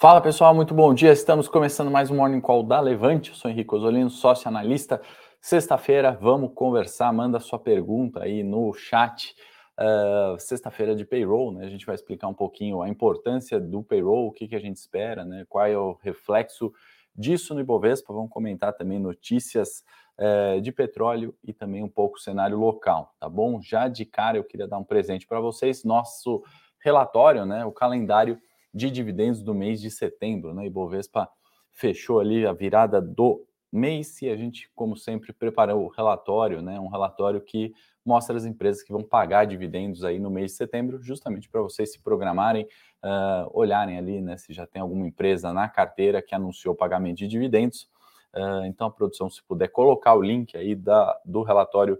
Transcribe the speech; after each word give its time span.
Fala 0.00 0.20
pessoal, 0.20 0.54
muito 0.54 0.72
bom 0.74 0.94
dia. 0.94 1.10
Estamos 1.10 1.48
começando 1.48 1.90
mais 1.90 2.08
um 2.08 2.14
Morning 2.14 2.40
Call 2.40 2.62
da 2.62 2.78
Levante. 2.78 3.30
Eu 3.30 3.34
sou 3.34 3.50
Henrique 3.50 3.74
Osolino, 3.74 4.08
sócio 4.08 4.46
analista. 4.46 5.02
Sexta-feira, 5.40 6.12
vamos 6.12 6.52
conversar. 6.54 7.12
Manda 7.12 7.40
sua 7.40 7.58
pergunta 7.58 8.22
aí 8.22 8.44
no 8.44 8.72
chat. 8.72 9.34
Uh, 9.76 10.38
Sexta-feira 10.38 10.94
de 10.94 11.04
payroll, 11.04 11.50
né? 11.50 11.66
A 11.66 11.68
gente 11.68 11.84
vai 11.84 11.96
explicar 11.96 12.28
um 12.28 12.32
pouquinho 12.32 12.80
a 12.80 12.88
importância 12.88 13.58
do 13.58 13.82
payroll, 13.82 14.28
o 14.28 14.32
que, 14.32 14.46
que 14.46 14.54
a 14.54 14.60
gente 14.60 14.76
espera, 14.76 15.24
né? 15.24 15.44
Qual 15.48 15.66
é 15.66 15.76
o 15.76 15.98
reflexo 16.00 16.72
disso 17.12 17.52
no 17.52 17.60
Ibovespa. 17.60 18.14
Vamos 18.14 18.30
comentar 18.30 18.74
também 18.74 19.00
notícias 19.00 19.82
uh, 20.16 20.60
de 20.60 20.70
petróleo 20.70 21.34
e 21.42 21.52
também 21.52 21.82
um 21.82 21.88
pouco 21.88 22.18
o 22.18 22.20
cenário 22.20 22.56
local, 22.56 23.16
tá 23.18 23.28
bom? 23.28 23.60
Já 23.60 23.88
de 23.88 24.04
cara 24.04 24.38
eu 24.38 24.44
queria 24.44 24.68
dar 24.68 24.78
um 24.78 24.84
presente 24.84 25.26
para 25.26 25.40
vocês, 25.40 25.82
nosso 25.82 26.44
relatório, 26.78 27.44
né? 27.44 27.64
O 27.64 27.72
calendário 27.72 28.40
de 28.72 28.90
dividendos 28.90 29.42
do 29.42 29.54
mês 29.54 29.80
de 29.80 29.90
setembro, 29.90 30.54
né? 30.54 30.66
Ibovespa 30.66 31.28
fechou 31.72 32.20
ali 32.20 32.46
a 32.46 32.52
virada 32.52 33.00
do 33.00 33.46
mês 33.70 34.20
e 34.22 34.28
a 34.28 34.36
gente, 34.36 34.70
como 34.74 34.96
sempre, 34.96 35.32
preparou 35.32 35.84
o 35.84 35.88
relatório, 35.88 36.62
né? 36.62 36.80
Um 36.80 36.88
relatório 36.88 37.40
que 37.40 37.72
mostra 38.04 38.36
as 38.36 38.44
empresas 38.44 38.82
que 38.82 38.92
vão 38.92 39.02
pagar 39.02 39.44
dividendos 39.44 40.04
aí 40.04 40.18
no 40.18 40.30
mês 40.30 40.52
de 40.52 40.56
setembro, 40.56 41.02
justamente 41.02 41.48
para 41.48 41.60
vocês 41.60 41.92
se 41.92 42.02
programarem, 42.02 42.64
uh, 43.04 43.50
olharem 43.52 43.98
ali, 43.98 44.20
né? 44.20 44.36
Se 44.36 44.52
já 44.52 44.66
tem 44.66 44.80
alguma 44.80 45.06
empresa 45.06 45.52
na 45.52 45.68
carteira 45.68 46.22
que 46.22 46.34
anunciou 46.34 46.74
pagamento 46.74 47.18
de 47.18 47.28
dividendos. 47.28 47.88
Uh, 48.34 48.64
então, 48.66 48.86
a 48.86 48.90
produção, 48.90 49.28
se 49.28 49.42
puder 49.42 49.68
colocar 49.68 50.14
o 50.14 50.22
link 50.22 50.56
aí 50.56 50.74
da, 50.74 51.18
do 51.24 51.42
relatório 51.42 51.98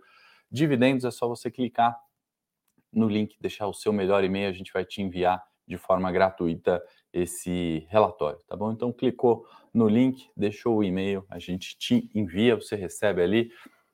dividendos, 0.50 1.04
é 1.04 1.10
só 1.10 1.28
você 1.28 1.50
clicar 1.50 1.98
no 2.92 3.06
link, 3.06 3.36
deixar 3.40 3.66
o 3.66 3.74
seu 3.74 3.92
melhor 3.92 4.24
e-mail, 4.24 4.48
a 4.48 4.52
gente 4.52 4.72
vai 4.72 4.84
te 4.84 5.02
enviar 5.02 5.42
de 5.68 5.76
forma 5.76 6.10
gratuita 6.10 6.82
esse 7.12 7.86
relatório, 7.90 8.40
tá 8.48 8.56
bom? 8.56 8.72
Então 8.72 8.92
clicou 8.92 9.44
no 9.72 9.86
link, 9.86 10.28
deixou 10.36 10.78
o 10.78 10.84
e-mail, 10.84 11.24
a 11.30 11.38
gente 11.38 11.76
te 11.78 12.10
envia, 12.14 12.56
você 12.56 12.74
recebe 12.74 13.22
ali. 13.22 13.50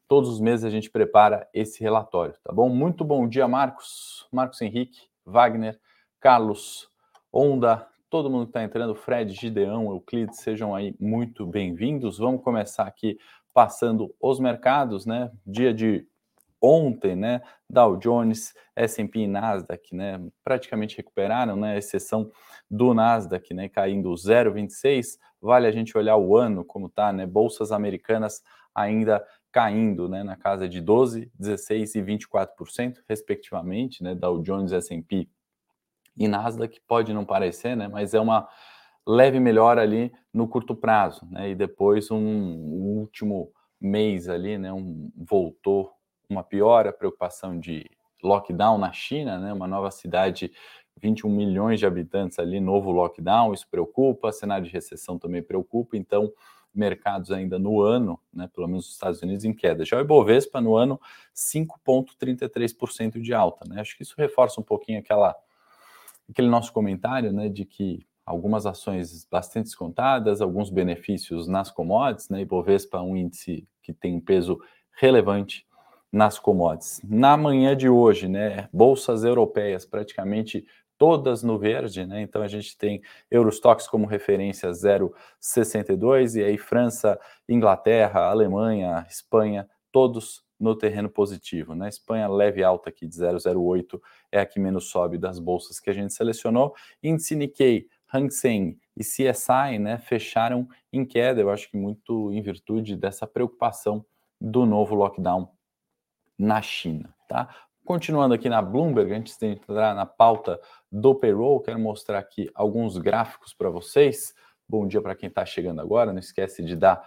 Todos 0.06 0.30
os 0.30 0.40
meses 0.40 0.64
a 0.64 0.70
gente 0.70 0.90
prepara 0.90 1.48
esse 1.52 1.82
relatório, 1.82 2.34
tá 2.44 2.52
bom? 2.52 2.68
Muito 2.68 3.04
bom 3.04 3.26
dia, 3.26 3.48
Marcos, 3.48 4.28
Marcos 4.32 4.60
Henrique, 4.62 5.08
Wagner, 5.24 5.78
Carlos, 6.20 6.88
Onda, 7.32 7.86
todo 8.08 8.30
mundo 8.30 8.44
que 8.44 8.50
está 8.50 8.62
entrando, 8.62 8.94
Fred, 8.94 9.32
Gideão, 9.32 9.90
Euclides, 9.90 10.38
sejam 10.38 10.72
aí 10.72 10.94
muito 11.00 11.44
bem-vindos. 11.44 12.18
Vamos 12.18 12.42
começar 12.44 12.84
aqui 12.84 13.18
passando 13.52 14.14
os 14.20 14.38
mercados, 14.38 15.04
né? 15.04 15.32
Dia 15.44 15.74
de 15.74 16.06
ontem, 16.64 17.14
né, 17.14 17.42
Dow 17.68 17.96
Jones, 17.96 18.54
S&P 18.74 19.20
e 19.20 19.26
Nasdaq, 19.26 19.94
né, 19.94 20.20
praticamente 20.42 20.96
recuperaram, 20.96 21.56
né, 21.56 21.76
exceção 21.76 22.30
do 22.70 22.94
Nasdaq, 22.94 23.52
né, 23.52 23.68
caindo 23.68 24.14
0,26. 24.16 25.18
Vale 25.40 25.66
a 25.66 25.70
gente 25.70 25.96
olhar 25.96 26.16
o 26.16 26.36
ano 26.36 26.64
como 26.64 26.88
tá, 26.88 27.12
né, 27.12 27.26
bolsas 27.26 27.70
americanas 27.70 28.42
ainda 28.74 29.24
caindo, 29.52 30.08
né, 30.08 30.22
na 30.24 30.36
casa 30.36 30.68
de 30.68 30.80
12, 30.80 31.30
16 31.38 31.94
e 31.94 32.02
24%, 32.02 33.02
respectivamente, 33.08 34.02
né, 34.02 34.14
Dow 34.14 34.42
Jones, 34.42 34.72
S&P 34.72 35.28
e 36.16 36.26
Nasdaq, 36.28 36.80
pode 36.88 37.12
não 37.12 37.24
parecer, 37.24 37.76
né, 37.76 37.86
mas 37.86 38.14
é 38.14 38.20
uma 38.20 38.48
leve 39.06 39.38
melhora 39.38 39.82
ali 39.82 40.10
no 40.32 40.48
curto 40.48 40.74
prazo, 40.74 41.26
né, 41.30 41.50
e 41.50 41.54
depois 41.54 42.10
um 42.10 42.18
último 42.98 43.52
mês 43.80 44.28
ali, 44.28 44.56
né, 44.56 44.72
um, 44.72 45.10
voltou 45.16 45.92
uma 46.28 46.42
piora, 46.42 46.92
preocupação 46.92 47.58
de 47.58 47.90
lockdown 48.22 48.78
na 48.78 48.92
China, 48.92 49.38
né, 49.38 49.52
uma 49.52 49.66
nova 49.66 49.90
cidade, 49.90 50.50
21 51.00 51.28
milhões 51.28 51.78
de 51.78 51.86
habitantes 51.86 52.38
ali, 52.38 52.60
novo 52.60 52.90
lockdown, 52.90 53.52
isso 53.52 53.68
preocupa, 53.70 54.32
cenário 54.32 54.66
de 54.66 54.72
recessão 54.72 55.18
também 55.18 55.42
preocupa, 55.42 55.96
então 55.96 56.32
mercados 56.74 57.30
ainda 57.30 57.58
no 57.58 57.80
ano, 57.80 58.18
né, 58.32 58.48
pelo 58.52 58.66
menos 58.66 58.86
os 58.86 58.92
Estados 58.92 59.22
Unidos 59.22 59.44
em 59.44 59.52
queda. 59.52 59.84
Já 59.84 59.96
o 59.96 60.00
Ibovespa 60.00 60.60
no 60.60 60.74
ano 60.74 61.00
5.33% 61.34 63.20
de 63.20 63.32
alta, 63.32 63.64
né? 63.68 63.80
Acho 63.80 63.96
que 63.96 64.02
isso 64.02 64.14
reforça 64.18 64.60
um 64.60 64.64
pouquinho 64.64 64.98
aquela 64.98 65.36
aquele 66.28 66.48
nosso 66.48 66.72
comentário, 66.72 67.32
né, 67.32 67.48
de 67.50 67.64
que 67.66 68.04
algumas 68.24 68.64
ações 68.64 69.26
bastante 69.30 69.66
descontadas, 69.66 70.40
alguns 70.40 70.70
benefícios 70.70 71.46
nas 71.46 71.70
commodities, 71.70 72.28
né? 72.28 72.40
Ibovespa 72.40 73.00
um 73.00 73.16
índice 73.16 73.68
que 73.82 73.92
tem 73.92 74.16
um 74.16 74.20
peso 74.20 74.58
relevante 74.92 75.66
nas 76.14 76.38
commodities. 76.38 77.00
Na 77.02 77.36
manhã 77.36 77.76
de 77.76 77.88
hoje, 77.88 78.28
né, 78.28 78.68
bolsas 78.72 79.24
europeias 79.24 79.84
praticamente 79.84 80.64
todas 80.96 81.42
no 81.42 81.58
verde, 81.58 82.06
né? 82.06 82.22
Então 82.22 82.40
a 82.40 82.46
gente 82.46 82.78
tem 82.78 83.02
Eurostox 83.28 83.88
como 83.88 84.06
referência 84.06 84.70
0,62 84.70 86.36
e 86.36 86.44
aí 86.44 86.56
França, 86.56 87.18
Inglaterra, 87.48 88.30
Alemanha, 88.30 89.04
Espanha, 89.10 89.68
todos 89.90 90.44
no 90.58 90.76
terreno 90.76 91.10
positivo, 91.10 91.74
né? 91.74 91.88
Espanha 91.88 92.28
leve 92.28 92.62
alta 92.62 92.90
aqui 92.90 93.08
de 93.08 93.16
0,08 93.16 94.00
é 94.30 94.38
a 94.38 94.46
que 94.46 94.60
menos 94.60 94.88
sobe 94.90 95.18
das 95.18 95.40
bolsas 95.40 95.80
que 95.80 95.90
a 95.90 95.92
gente 95.92 96.14
selecionou. 96.14 96.74
Índice 97.02 97.34
Nikkei, 97.34 97.88
Hang 98.12 98.32
Seng 98.32 98.78
e 98.96 99.02
CSI, 99.02 99.80
né, 99.80 99.98
fecharam 99.98 100.68
em 100.92 101.04
queda, 101.04 101.40
eu 101.40 101.50
acho 101.50 101.68
que 101.68 101.76
muito 101.76 102.30
em 102.30 102.40
virtude 102.40 102.96
dessa 102.96 103.26
preocupação 103.26 104.06
do 104.40 104.64
novo 104.64 104.94
lockdown 104.94 105.48
na 106.38 106.60
China, 106.62 107.14
tá? 107.28 107.48
Continuando 107.84 108.34
aqui 108.34 108.48
na 108.48 108.62
Bloomberg, 108.62 109.12
antes 109.12 109.36
de 109.36 109.46
entrar 109.46 109.94
na 109.94 110.06
pauta 110.06 110.58
do 110.90 111.14
payroll, 111.14 111.60
quero 111.60 111.78
mostrar 111.78 112.18
aqui 112.18 112.50
alguns 112.54 112.96
gráficos 112.96 113.52
para 113.52 113.68
vocês. 113.68 114.34
Bom 114.66 114.86
dia 114.86 115.02
para 115.02 115.14
quem 115.14 115.28
está 115.28 115.44
chegando 115.44 115.82
agora. 115.82 116.10
Não 116.10 116.18
esquece 116.18 116.64
de 116.64 116.74
dar 116.74 117.06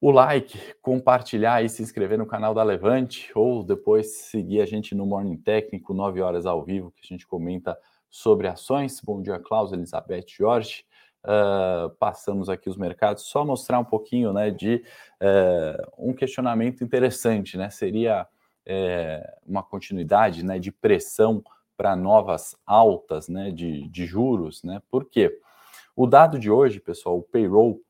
o 0.00 0.10
like, 0.10 0.58
compartilhar 0.80 1.64
e 1.64 1.68
se 1.68 1.82
inscrever 1.82 2.16
no 2.16 2.26
canal 2.26 2.54
da 2.54 2.62
Levante 2.62 3.30
ou 3.34 3.64
depois 3.64 4.22
seguir 4.22 4.60
a 4.60 4.66
gente 4.66 4.94
no 4.94 5.04
Morning 5.04 5.36
Técnico, 5.36 5.92
9 5.92 6.20
horas 6.20 6.46
ao 6.46 6.64
vivo, 6.64 6.92
que 6.92 7.00
a 7.04 7.06
gente 7.06 7.26
comenta 7.26 7.76
sobre 8.08 8.46
ações. 8.46 9.00
Bom 9.00 9.20
dia, 9.20 9.40
Klaus, 9.40 9.72
Elizabeth, 9.72 10.26
Jorge. 10.28 10.84
Uh, 11.24 11.88
passamos 12.00 12.48
aqui 12.48 12.68
os 12.68 12.76
mercados, 12.76 13.24
só 13.24 13.44
mostrar 13.44 13.78
um 13.78 13.84
pouquinho 13.84 14.32
né, 14.32 14.50
de 14.50 14.82
uh, 15.20 16.10
um 16.10 16.12
questionamento 16.12 16.82
interessante, 16.82 17.56
né? 17.56 17.70
Seria 17.70 18.26
uh, 18.66 19.40
uma 19.46 19.62
continuidade 19.62 20.44
né, 20.44 20.58
de 20.58 20.72
pressão 20.72 21.44
para 21.76 21.94
novas 21.94 22.56
altas 22.66 23.28
né, 23.28 23.50
de, 23.50 23.88
de 23.88 24.04
juros, 24.04 24.62
né? 24.64 24.82
Por 24.90 25.04
quê? 25.04 25.38
O 25.94 26.06
dado 26.06 26.38
de 26.38 26.50
hoje, 26.50 26.80
pessoal, 26.80 27.18
o 27.18 27.22
payroll, 27.22 27.80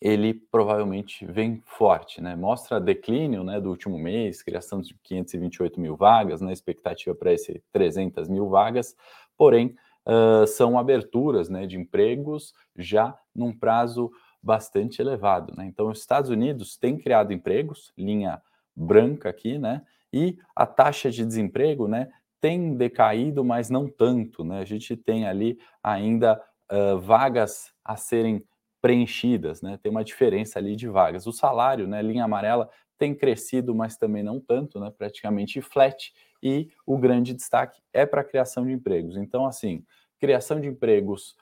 ele 0.00 0.32
provavelmente 0.32 1.26
vem 1.26 1.60
forte, 1.66 2.20
né? 2.20 2.36
Mostra 2.36 2.80
declínio 2.80 3.42
né, 3.42 3.60
do 3.60 3.68
último 3.68 3.98
mês, 3.98 4.42
criação 4.42 4.80
de 4.80 4.94
528 5.02 5.80
mil 5.80 5.96
vagas, 5.96 6.40
né? 6.40 6.52
Expectativa 6.52 7.14
para 7.14 7.32
esse 7.32 7.62
300 7.72 8.28
mil 8.28 8.48
vagas, 8.48 8.96
porém 9.36 9.76
uh, 10.08 10.46
são 10.46 10.78
aberturas 10.78 11.48
né, 11.48 11.66
de 11.66 11.76
empregos 11.76 12.54
já 12.76 13.16
num 13.34 13.52
prazo 13.52 14.10
bastante 14.42 15.02
elevado. 15.02 15.54
Né? 15.56 15.66
Então, 15.66 15.88
os 15.88 16.00
Estados 16.00 16.30
Unidos 16.30 16.76
têm 16.76 16.96
criado 16.96 17.32
empregos, 17.32 17.92
linha 17.96 18.40
branca 18.74 19.28
aqui, 19.28 19.58
né? 19.58 19.82
E 20.12 20.38
a 20.54 20.64
taxa 20.64 21.10
de 21.10 21.24
desemprego, 21.24 21.86
né, 21.86 22.08
tem 22.40 22.76
decaído, 22.76 23.44
mas 23.44 23.68
não 23.68 23.88
tanto, 23.88 24.44
né? 24.44 24.60
A 24.60 24.64
gente 24.64 24.96
tem 24.96 25.26
ali 25.26 25.58
ainda 25.82 26.40
uh, 26.70 26.98
vagas 26.98 27.72
a 27.84 27.96
serem 27.96 28.42
preenchidas, 28.80 29.60
né? 29.60 29.78
Tem 29.82 29.90
uma 29.90 30.04
diferença 30.04 30.58
ali 30.58 30.76
de 30.76 30.88
vagas. 30.88 31.26
O 31.26 31.32
salário, 31.32 31.88
né, 31.88 32.00
linha 32.00 32.24
amarela, 32.24 32.70
tem 32.96 33.14
crescido, 33.14 33.74
mas 33.74 33.96
também 33.96 34.22
não 34.22 34.40
tanto, 34.40 34.78
né? 34.78 34.92
Praticamente 34.96 35.60
flat. 35.60 36.12
E 36.42 36.70
o 36.86 36.96
grande 36.96 37.34
destaque 37.34 37.80
é 37.92 38.06
para 38.06 38.20
a 38.20 38.24
criação 38.24 38.64
de 38.64 38.72
empregos. 38.72 39.16
Então, 39.16 39.46
assim, 39.46 39.84
criação 40.18 40.60
de 40.60 40.68
empregos 40.68 41.36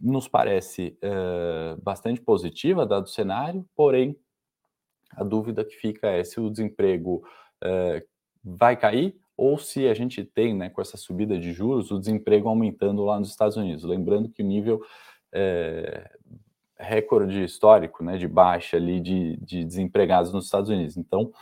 nos 0.00 0.28
parece 0.28 0.98
uh, 1.02 1.80
bastante 1.82 2.20
positiva, 2.20 2.86
dado 2.86 3.06
o 3.06 3.10
cenário, 3.10 3.66
porém, 3.74 4.16
a 5.12 5.24
dúvida 5.24 5.64
que 5.64 5.74
fica 5.74 6.08
é 6.08 6.22
se 6.22 6.38
o 6.38 6.50
desemprego 6.50 7.26
uh, 7.64 8.06
vai 8.44 8.76
cair 8.76 9.18
ou 9.36 9.56
se 9.56 9.86
a 9.86 9.94
gente 9.94 10.24
tem, 10.24 10.54
né, 10.54 10.68
com 10.68 10.80
essa 10.80 10.96
subida 10.96 11.38
de 11.38 11.52
juros, 11.52 11.92
o 11.92 11.98
desemprego 11.98 12.48
aumentando 12.48 13.04
lá 13.04 13.20
nos 13.20 13.30
Estados 13.30 13.56
Unidos. 13.56 13.84
Lembrando 13.84 14.28
que 14.28 14.42
o 14.42 14.46
nível 14.46 14.84
é, 15.32 16.10
recorde 16.76 17.44
histórico 17.44 18.02
né, 18.02 18.16
de 18.18 18.26
baixa 18.26 18.76
ali 18.76 19.00
de, 19.00 19.36
de 19.36 19.64
desempregados 19.64 20.32
nos 20.32 20.46
Estados 20.46 20.68
Unidos. 20.70 20.96
Então, 20.96 21.32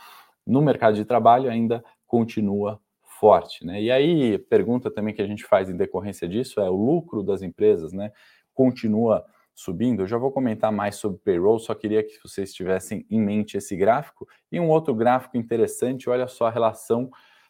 no 0.45 0.61
mercado 0.61 0.95
de 0.95 1.05
trabalho 1.05 1.49
ainda 1.49 1.83
continua 2.05 2.79
forte, 3.19 3.65
né? 3.65 3.81
E 3.81 3.91
aí, 3.91 4.37
pergunta 4.37 4.91
também 4.91 5.13
que 5.13 5.21
a 5.21 5.27
gente 5.27 5.43
faz 5.43 5.69
em 5.69 5.77
decorrência 5.77 6.27
disso 6.27 6.59
é 6.59 6.69
o 6.69 6.75
lucro 6.75 7.23
das 7.23 7.41
empresas, 7.41 7.91
né? 7.91 8.11
Continua 8.53 9.25
subindo. 9.55 10.03
Eu 10.03 10.07
já 10.07 10.17
vou 10.17 10.31
comentar 10.31 10.71
mais 10.71 10.95
sobre 10.95 11.19
payroll, 11.19 11.57
só 11.57 11.73
queria 11.73 12.03
que 12.03 12.19
vocês 12.23 12.53
tivessem 12.53 13.05
em 13.09 13.19
mente 13.19 13.57
esse 13.57 13.75
gráfico. 13.75 14.27
E 14.51 14.59
um 14.59 14.69
outro 14.69 14.93
gráfico 14.93 15.35
interessante, 15.35 16.09
olha 16.09 16.27
só 16.27 16.45
a 16.45 16.51
relação 16.51 17.09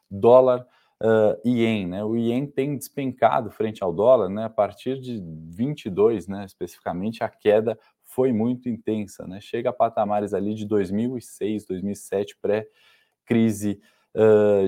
dólar 0.10 0.66
uh, 1.02 1.48
ien, 1.48 1.86
né? 1.86 2.04
O 2.04 2.16
ien 2.16 2.46
tem 2.46 2.78
despencado 2.78 3.52
frente 3.52 3.84
ao 3.84 3.94
dólar, 3.94 4.30
né? 4.30 4.46
A 4.46 4.50
partir 4.50 5.00
de 5.00 5.22
22, 5.22 6.28
né? 6.28 6.46
Especificamente, 6.46 7.24
a 7.24 7.30
queda 7.30 7.78
foi 8.06 8.32
muito 8.32 8.70
intensa, 8.70 9.28
né? 9.28 9.42
Chega 9.42 9.70
a 9.70 9.74
patamares 9.74 10.34
ali 10.34 10.54
de 10.54 10.66
2006, 10.66 11.66
2007, 11.66 12.38
pré-crise 12.42 13.82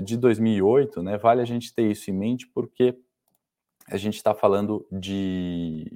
de 0.04 0.18
2008, 0.18 1.02
né? 1.02 1.18
Vale 1.18 1.42
a 1.42 1.46
gente 1.46 1.74
ter 1.74 1.90
isso 1.90 2.10
em 2.12 2.14
mente 2.14 2.48
porque 2.48 2.98
a 3.88 3.98
gente 3.98 4.16
está 4.16 4.34
falando 4.34 4.86
de, 4.92 5.92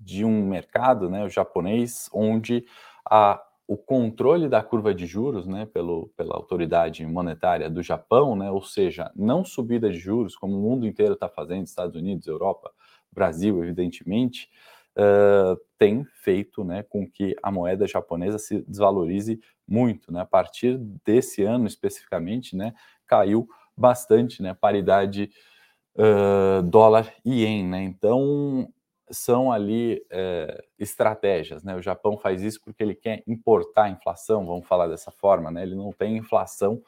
de 0.00 0.24
um 0.24 0.48
mercado, 0.48 1.10
né? 1.10 1.24
O 1.24 1.28
japonês, 1.28 2.08
onde 2.12 2.64
a 3.04 3.42
o 3.66 3.76
controle 3.76 4.48
da 4.48 4.62
curva 4.62 4.94
de 4.94 5.06
juros, 5.06 5.46
né, 5.46 5.66
pelo, 5.66 6.08
pela 6.16 6.34
autoridade 6.34 7.04
monetária 7.06 7.70
do 7.70 7.82
Japão, 7.82 8.36
né, 8.36 8.50
ou 8.50 8.62
seja, 8.62 9.10
não 9.16 9.44
subida 9.44 9.90
de 9.90 9.98
juros, 9.98 10.36
como 10.36 10.56
o 10.56 10.60
mundo 10.60 10.86
inteiro 10.86 11.14
está 11.14 11.28
fazendo, 11.28 11.66
Estados 11.66 11.96
Unidos, 11.96 12.26
Europa, 12.26 12.70
Brasil, 13.10 13.62
evidentemente, 13.62 14.50
uh, 14.98 15.58
tem 15.78 16.04
feito 16.22 16.62
né, 16.62 16.82
com 16.82 17.08
que 17.08 17.34
a 17.42 17.50
moeda 17.50 17.86
japonesa 17.86 18.38
se 18.38 18.62
desvalorize 18.62 19.40
muito. 19.66 20.12
Né, 20.12 20.20
a 20.20 20.26
partir 20.26 20.76
desse 21.04 21.42
ano 21.42 21.66
especificamente, 21.66 22.54
né, 22.54 22.74
caiu 23.14 23.46
bastante 23.76 24.42
né, 24.42 24.54
paridade 24.54 25.30
uh, 25.96 26.62
dólar 26.62 27.12
ien. 27.24 27.64
Né, 27.66 27.82
então, 27.82 28.68
são 29.10 29.52
ali 29.52 30.02
estratégias, 30.78 31.62
né? 31.62 31.76
O 31.76 31.82
Japão 31.82 32.16
faz 32.16 32.42
isso 32.42 32.58
porque 32.64 32.82
ele 32.82 32.94
quer 32.94 33.22
importar 33.26 33.90
inflação, 33.90 34.46
vamos 34.46 34.66
falar 34.66 34.86
dessa 34.88 35.10
forma, 35.10 35.50
né? 35.50 35.62
Ele 35.62 35.74
não 35.74 35.92
tem 35.92 36.16
inflação 36.16 36.82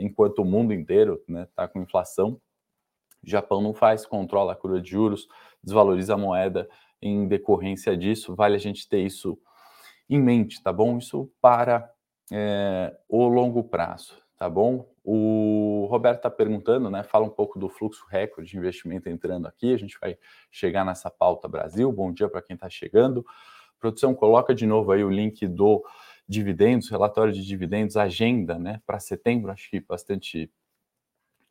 enquanto 0.00 0.38
o 0.40 0.44
mundo 0.44 0.72
inteiro 0.72 1.20
né, 1.28 1.48
tá 1.54 1.66
com 1.66 1.82
inflação. 1.82 2.40
O 3.24 3.28
Japão 3.28 3.60
não 3.60 3.74
faz, 3.74 4.06
controla 4.06 4.52
a 4.52 4.56
curva 4.56 4.80
de 4.80 4.88
juros, 4.88 5.26
desvaloriza 5.62 6.14
a 6.14 6.16
moeda 6.16 6.68
em 7.02 7.26
decorrência 7.26 7.96
disso. 7.96 8.34
Vale 8.34 8.54
a 8.54 8.58
gente 8.58 8.88
ter 8.88 9.00
isso 9.00 9.36
em 10.08 10.20
mente, 10.20 10.62
tá 10.62 10.72
bom? 10.72 10.96
Isso 10.98 11.30
para 11.40 11.92
é, 12.32 12.96
o 13.08 13.26
longo 13.26 13.62
prazo, 13.64 14.16
tá 14.40 14.48
bom? 14.48 14.88
O 15.04 15.86
Roberto 15.90 16.16
está 16.16 16.30
perguntando, 16.30 16.88
né? 16.88 17.02
Fala 17.02 17.26
um 17.26 17.30
pouco 17.30 17.58
do 17.58 17.68
fluxo 17.68 18.06
recorde 18.08 18.50
de 18.50 18.56
investimento 18.56 19.06
entrando 19.06 19.46
aqui. 19.46 19.74
A 19.74 19.76
gente 19.76 19.98
vai 20.00 20.16
chegar 20.50 20.82
nessa 20.82 21.10
pauta 21.10 21.46
Brasil. 21.46 21.92
Bom 21.92 22.10
dia 22.10 22.26
para 22.26 22.40
quem 22.40 22.54
está 22.54 22.70
chegando. 22.70 23.22
Produção, 23.78 24.14
coloca 24.14 24.54
de 24.54 24.66
novo 24.66 24.92
aí 24.92 25.04
o 25.04 25.10
link 25.10 25.46
do 25.46 25.84
dividendos, 26.26 26.88
relatório 26.88 27.34
de 27.34 27.44
dividendos, 27.44 27.98
agenda, 27.98 28.58
né? 28.58 28.80
Para 28.86 28.98
setembro, 28.98 29.52
acho 29.52 29.68
que 29.68 29.78
bastante 29.78 30.50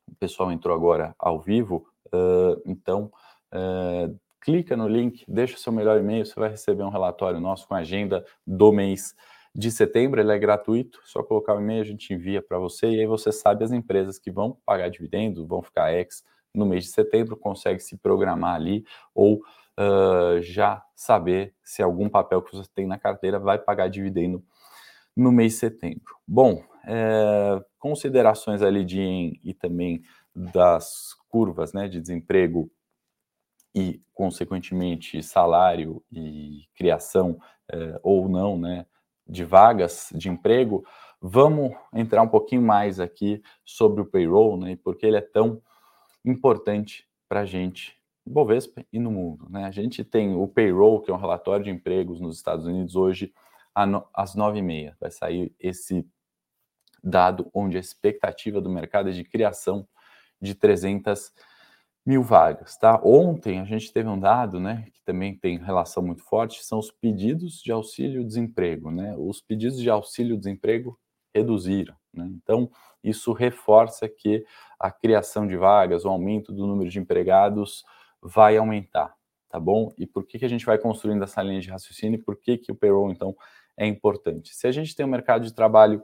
o 0.08 0.14
pessoal 0.16 0.50
entrou 0.50 0.74
agora 0.74 1.14
ao 1.16 1.40
vivo. 1.40 1.86
Uh, 2.06 2.60
então, 2.66 3.12
uh, 3.54 4.18
clica 4.40 4.76
no 4.76 4.88
link, 4.88 5.24
deixa 5.28 5.54
o 5.54 5.60
seu 5.60 5.72
melhor 5.72 5.96
e-mail, 5.96 6.26
você 6.26 6.34
vai 6.34 6.48
receber 6.48 6.82
um 6.82 6.90
relatório 6.90 7.38
nosso 7.38 7.68
com 7.68 7.74
a 7.74 7.78
agenda 7.78 8.26
do 8.44 8.72
mês 8.72 9.14
de 9.54 9.70
setembro, 9.70 10.20
ele 10.20 10.32
é 10.32 10.38
gratuito, 10.38 11.00
só 11.04 11.22
colocar 11.22 11.56
o 11.56 11.60
e-mail, 11.60 11.82
a 11.82 11.86
gente 11.86 12.12
envia 12.14 12.40
para 12.40 12.58
você 12.58 12.88
e 12.88 13.00
aí 13.00 13.06
você 13.06 13.32
sabe 13.32 13.64
as 13.64 13.72
empresas 13.72 14.18
que 14.18 14.30
vão 14.30 14.56
pagar 14.64 14.88
dividendos, 14.88 15.46
vão 15.46 15.60
ficar 15.62 15.92
ex 15.92 16.24
no 16.54 16.66
mês 16.66 16.84
de 16.84 16.90
setembro, 16.90 17.36
consegue 17.36 17.80
se 17.80 17.96
programar 17.96 18.54
ali 18.54 18.84
ou 19.14 19.36
uh, 19.36 20.40
já 20.40 20.82
saber 20.94 21.54
se 21.64 21.82
algum 21.82 22.08
papel 22.08 22.42
que 22.42 22.54
você 22.54 22.68
tem 22.74 22.86
na 22.86 22.98
carteira 22.98 23.38
vai 23.38 23.58
pagar 23.58 23.88
dividendo 23.88 24.42
no 25.16 25.32
mês 25.32 25.54
de 25.54 25.58
setembro. 25.58 26.16
Bom, 26.26 26.62
é, 26.84 27.62
considerações 27.78 28.62
ali 28.62 28.84
de 28.84 29.38
e 29.44 29.52
também 29.52 30.02
das 30.34 31.14
curvas 31.28 31.72
né, 31.72 31.88
de 31.88 32.00
desemprego 32.00 32.70
e, 33.74 34.00
consequentemente, 34.12 35.22
salário 35.22 36.02
e 36.10 36.64
criação 36.74 37.38
é, 37.70 38.00
ou 38.02 38.28
não, 38.28 38.58
né, 38.58 38.86
de 39.30 39.44
vagas 39.44 40.08
de 40.14 40.28
emprego, 40.28 40.84
vamos 41.20 41.72
entrar 41.94 42.22
um 42.22 42.28
pouquinho 42.28 42.62
mais 42.62 42.98
aqui 42.98 43.42
sobre 43.64 44.00
o 44.00 44.06
payroll, 44.06 44.56
né, 44.56 44.72
e 44.72 44.76
por 44.76 44.96
que 44.96 45.06
ele 45.06 45.16
é 45.16 45.20
tão 45.20 45.62
importante 46.24 47.08
para 47.28 47.40
a 47.40 47.44
gente, 47.44 47.96
no 48.26 48.32
Bovespa 48.32 48.84
e 48.92 48.98
no 48.98 49.10
mundo. 49.10 49.46
Né? 49.48 49.64
A 49.64 49.70
gente 49.70 50.02
tem 50.02 50.34
o 50.34 50.48
payroll, 50.48 51.00
que 51.00 51.10
é 51.10 51.14
um 51.14 51.18
relatório 51.18 51.64
de 51.64 51.70
empregos 51.70 52.20
nos 52.20 52.36
Estados 52.36 52.66
Unidos, 52.66 52.96
hoje 52.96 53.32
às 54.12 54.34
nove 54.34 54.58
e 54.58 54.62
meia. 54.62 54.96
Vai 55.00 55.10
sair 55.10 55.54
esse 55.58 56.06
dado 57.02 57.48
onde 57.54 57.76
a 57.76 57.80
expectativa 57.80 58.60
do 58.60 58.68
mercado 58.68 59.08
é 59.08 59.12
de 59.12 59.24
criação 59.24 59.86
de 60.40 60.54
300 60.54 61.32
mil 62.04 62.22
vagas, 62.22 62.76
tá? 62.76 63.00
Ontem 63.04 63.60
a 63.60 63.64
gente 63.64 63.92
teve 63.92 64.08
um 64.08 64.18
dado, 64.18 64.58
né, 64.58 64.86
que 64.92 65.02
também 65.04 65.36
tem 65.36 65.58
relação 65.58 66.02
muito 66.02 66.22
forte, 66.22 66.64
são 66.64 66.78
os 66.78 66.90
pedidos 66.90 67.62
de 67.62 67.70
auxílio-desemprego, 67.70 68.90
né? 68.90 69.14
Os 69.18 69.40
pedidos 69.40 69.78
de 69.78 69.90
auxílio-desemprego 69.90 70.98
reduziram, 71.34 71.94
né? 72.12 72.28
Então, 72.34 72.70
isso 73.02 73.32
reforça 73.32 74.08
que 74.08 74.44
a 74.78 74.90
criação 74.90 75.46
de 75.46 75.56
vagas, 75.56 76.04
o 76.04 76.08
aumento 76.08 76.52
do 76.52 76.66
número 76.66 76.90
de 76.90 76.98
empregados 76.98 77.84
vai 78.20 78.56
aumentar, 78.56 79.14
tá 79.48 79.60
bom? 79.60 79.92
E 79.98 80.06
por 80.06 80.26
que, 80.26 80.38
que 80.38 80.44
a 80.44 80.48
gente 80.48 80.66
vai 80.66 80.78
construindo 80.78 81.22
essa 81.22 81.42
linha 81.42 81.60
de 81.60 81.70
raciocínio 81.70 82.18
e 82.18 82.22
por 82.22 82.36
que, 82.36 82.58
que 82.58 82.72
o 82.72 82.74
payroll, 82.74 83.10
então, 83.10 83.36
é 83.76 83.86
importante? 83.86 84.54
Se 84.54 84.66
a 84.66 84.72
gente 84.72 84.94
tem 84.96 85.04
um 85.04 85.10
mercado 85.10 85.44
de 85.44 85.54
trabalho 85.54 86.02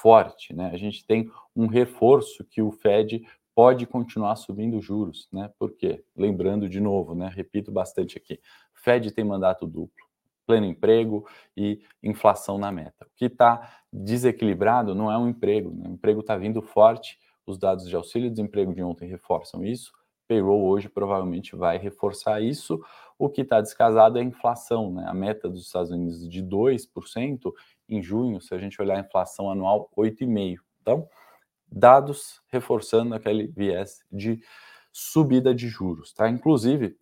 forte, 0.00 0.54
né? 0.54 0.70
A 0.72 0.76
gente 0.76 1.04
tem 1.06 1.30
um 1.54 1.66
reforço 1.66 2.44
que 2.44 2.62
o 2.62 2.70
Fed 2.70 3.22
pode 3.60 3.86
continuar 3.86 4.36
subindo 4.36 4.80
juros, 4.80 5.28
né? 5.30 5.52
Por 5.58 5.72
quê? 5.72 6.02
Lembrando 6.16 6.66
de 6.66 6.80
novo, 6.80 7.14
né? 7.14 7.30
Repito 7.30 7.70
bastante 7.70 8.16
aqui. 8.16 8.40
Fed 8.72 9.10
tem 9.10 9.22
mandato 9.22 9.66
duplo, 9.66 10.06
pleno 10.46 10.64
emprego 10.64 11.28
e 11.54 11.82
inflação 12.02 12.56
na 12.56 12.72
meta. 12.72 13.04
O 13.04 13.10
que 13.14 13.26
está 13.26 13.82
desequilibrado 13.92 14.94
não 14.94 15.12
é 15.12 15.18
o 15.18 15.28
emprego, 15.28 15.74
né? 15.76 15.90
o 15.90 15.92
emprego 15.92 16.20
está 16.20 16.38
vindo 16.38 16.62
forte, 16.62 17.18
os 17.46 17.58
dados 17.58 17.86
de 17.86 17.94
auxílio-desemprego 17.94 18.72
de 18.72 18.82
ontem 18.82 19.06
reforçam 19.06 19.62
isso, 19.62 19.92
payroll 20.26 20.64
hoje 20.64 20.88
provavelmente 20.88 21.54
vai 21.54 21.76
reforçar 21.76 22.40
isso. 22.40 22.82
O 23.18 23.28
que 23.28 23.42
está 23.42 23.60
descasado 23.60 24.16
é 24.16 24.22
a 24.22 24.24
inflação, 24.24 24.90
né? 24.90 25.04
A 25.06 25.12
meta 25.12 25.50
dos 25.50 25.66
Estados 25.66 25.90
Unidos 25.90 26.26
de 26.26 26.42
2%, 26.42 27.52
em 27.90 28.02
junho, 28.02 28.40
se 28.40 28.54
a 28.54 28.58
gente 28.58 28.80
olhar 28.80 28.96
a 28.96 29.00
inflação 29.00 29.50
anual, 29.50 29.90
8,5%. 29.94 30.60
Então, 30.80 31.06
dados 31.70 32.40
reforçando 32.48 33.14
aquele 33.14 33.46
viés 33.46 34.04
de 34.10 34.42
subida 34.92 35.54
de 35.54 35.68
juros, 35.68 36.12
tá? 36.12 36.28
Inclusive, 36.28 36.96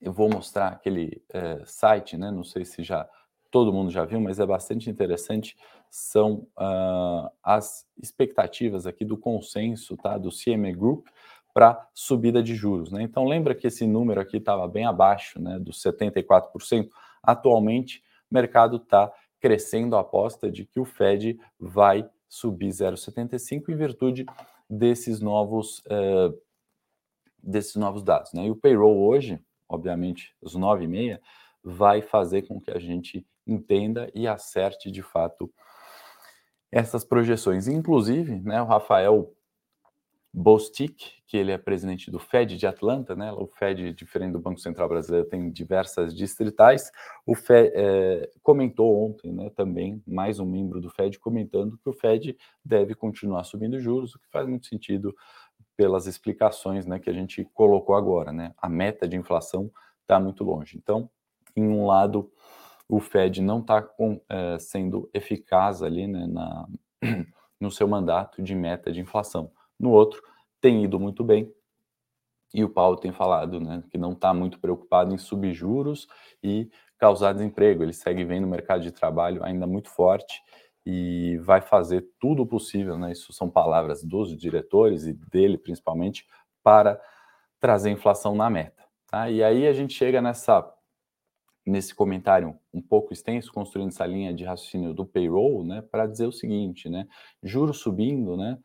eu 0.00 0.12
vou 0.12 0.28
mostrar 0.28 0.68
aquele 0.68 1.22
é, 1.30 1.62
site, 1.64 2.16
né? 2.16 2.30
Não 2.30 2.44
sei 2.44 2.64
se 2.64 2.82
já 2.82 3.08
todo 3.50 3.72
mundo 3.72 3.90
já 3.90 4.04
viu, 4.04 4.20
mas 4.20 4.38
é 4.38 4.46
bastante 4.46 4.90
interessante. 4.90 5.56
São 5.90 6.46
uh, 6.58 7.30
as 7.42 7.86
expectativas 7.96 8.86
aqui 8.86 9.04
do 9.04 9.16
consenso, 9.16 9.96
tá? 9.96 10.18
Do 10.18 10.30
CME 10.30 10.72
Group 10.72 11.06
para 11.54 11.88
subida 11.94 12.42
de 12.42 12.54
juros, 12.54 12.92
né? 12.92 13.02
Então 13.02 13.24
lembra 13.24 13.54
que 13.54 13.66
esse 13.66 13.86
número 13.86 14.20
aqui 14.20 14.36
estava 14.36 14.68
bem 14.68 14.84
abaixo, 14.84 15.40
né? 15.40 15.58
Dos 15.58 15.82
74%. 15.82 16.90
Atualmente, 17.22 18.02
o 18.30 18.34
mercado 18.34 18.76
está 18.76 19.10
crescendo 19.40 19.96
a 19.96 20.00
aposta 20.00 20.50
de 20.50 20.66
que 20.66 20.78
o 20.78 20.84
Fed 20.84 21.38
vai 21.58 22.08
subir 22.28 22.68
0,75 22.68 23.68
em 23.68 23.76
virtude 23.76 24.26
desses 24.68 25.20
novos, 25.20 25.78
uh, 25.86 26.36
desses 27.42 27.76
novos 27.76 28.02
dados. 28.02 28.32
Né? 28.32 28.46
E 28.46 28.50
o 28.50 28.56
payroll 28.56 29.06
hoje, 29.06 29.40
obviamente, 29.68 30.34
os 30.40 30.56
9,6, 30.56 31.20
vai 31.62 32.02
fazer 32.02 32.42
com 32.42 32.60
que 32.60 32.70
a 32.70 32.78
gente 32.78 33.26
entenda 33.46 34.10
e 34.14 34.26
acerte 34.26 34.90
de 34.90 35.02
fato 35.02 35.52
essas 36.70 37.04
projeções. 37.04 37.68
Inclusive, 37.68 38.40
né, 38.40 38.60
o 38.60 38.66
Rafael 38.66 39.35
Bostic, 40.38 41.14
que 41.26 41.34
ele 41.34 41.50
é 41.50 41.56
presidente 41.56 42.10
do 42.10 42.18
Fed 42.18 42.58
de 42.58 42.66
Atlanta, 42.66 43.16
né? 43.16 43.32
O 43.32 43.46
Fed, 43.46 43.94
diferente 43.94 44.32
do 44.32 44.38
Banco 44.38 44.60
Central 44.60 44.86
Brasileiro, 44.86 45.26
tem 45.26 45.50
diversas 45.50 46.14
distritais. 46.14 46.92
O 47.24 47.34
Fed 47.34 47.72
é, 47.74 48.30
comentou 48.42 49.02
ontem, 49.02 49.32
né, 49.32 49.48
também, 49.56 50.02
mais 50.06 50.38
um 50.38 50.44
membro 50.44 50.78
do 50.78 50.90
Fed 50.90 51.18
comentando 51.18 51.78
que 51.78 51.88
o 51.88 51.92
Fed 51.94 52.36
deve 52.62 52.94
continuar 52.94 53.44
subindo 53.44 53.80
juros, 53.80 54.14
o 54.14 54.18
que 54.18 54.28
faz 54.28 54.46
muito 54.46 54.66
sentido 54.66 55.16
pelas 55.74 56.06
explicações, 56.06 56.84
né, 56.84 56.98
que 56.98 57.08
a 57.08 57.14
gente 57.14 57.42
colocou 57.54 57.94
agora, 57.94 58.30
né? 58.30 58.52
A 58.58 58.68
meta 58.68 59.08
de 59.08 59.16
inflação 59.16 59.70
está 60.02 60.20
muito 60.20 60.44
longe. 60.44 60.76
Então, 60.76 61.08
em 61.56 61.66
um 61.66 61.86
lado, 61.86 62.30
o 62.86 63.00
Fed 63.00 63.40
não 63.40 63.60
está 63.60 63.88
é, 64.28 64.58
sendo 64.58 65.08
eficaz 65.14 65.82
ali, 65.82 66.06
né, 66.06 66.26
na, 66.26 66.68
no 67.58 67.70
seu 67.70 67.88
mandato 67.88 68.42
de 68.42 68.54
meta 68.54 68.92
de 68.92 69.00
inflação 69.00 69.50
no 69.78 69.90
outro 69.90 70.22
tem 70.60 70.84
ido 70.84 70.98
muito 70.98 71.22
bem. 71.22 71.52
E 72.54 72.64
o 72.64 72.68
Paulo 72.68 72.96
tem 72.96 73.12
falado 73.12 73.60
né, 73.60 73.82
que 73.90 73.98
não 73.98 74.12
está 74.12 74.32
muito 74.32 74.58
preocupado 74.58 75.12
em 75.12 75.18
subjuros 75.18 76.06
e 76.42 76.70
causar 76.98 77.32
desemprego. 77.32 77.82
Ele 77.82 77.92
segue 77.92 78.24
vendo 78.24 78.44
o 78.44 78.50
mercado 78.50 78.82
de 78.82 78.90
trabalho 78.90 79.44
ainda 79.44 79.66
muito 79.66 79.90
forte 79.90 80.40
e 80.84 81.36
vai 81.38 81.60
fazer 81.60 82.06
tudo 82.20 82.42
o 82.42 82.46
possível, 82.46 82.96
né? 82.96 83.10
Isso 83.10 83.32
são 83.32 83.50
palavras 83.50 84.04
dos 84.04 84.36
diretores 84.36 85.04
e 85.04 85.12
dele 85.12 85.58
principalmente 85.58 86.24
para 86.62 87.00
trazer 87.60 87.90
inflação 87.90 88.34
na 88.34 88.48
meta. 88.48 88.84
Tá? 89.10 89.28
E 89.28 89.42
aí 89.42 89.66
a 89.66 89.72
gente 89.72 89.94
chega 89.94 90.22
nessa 90.22 90.72
nesse 91.66 91.92
comentário 91.92 92.56
um 92.72 92.80
pouco 92.80 93.12
extenso, 93.12 93.52
construindo 93.52 93.88
essa 93.88 94.06
linha 94.06 94.32
de 94.32 94.44
raciocínio 94.44 94.94
do 94.94 95.04
payroll, 95.04 95.64
né, 95.64 95.82
para 95.82 96.06
dizer 96.06 96.26
o 96.26 96.32
seguinte, 96.32 96.88
né, 96.88 97.08
juros 97.42 97.80
subindo, 97.80 98.36
né, 98.36 98.56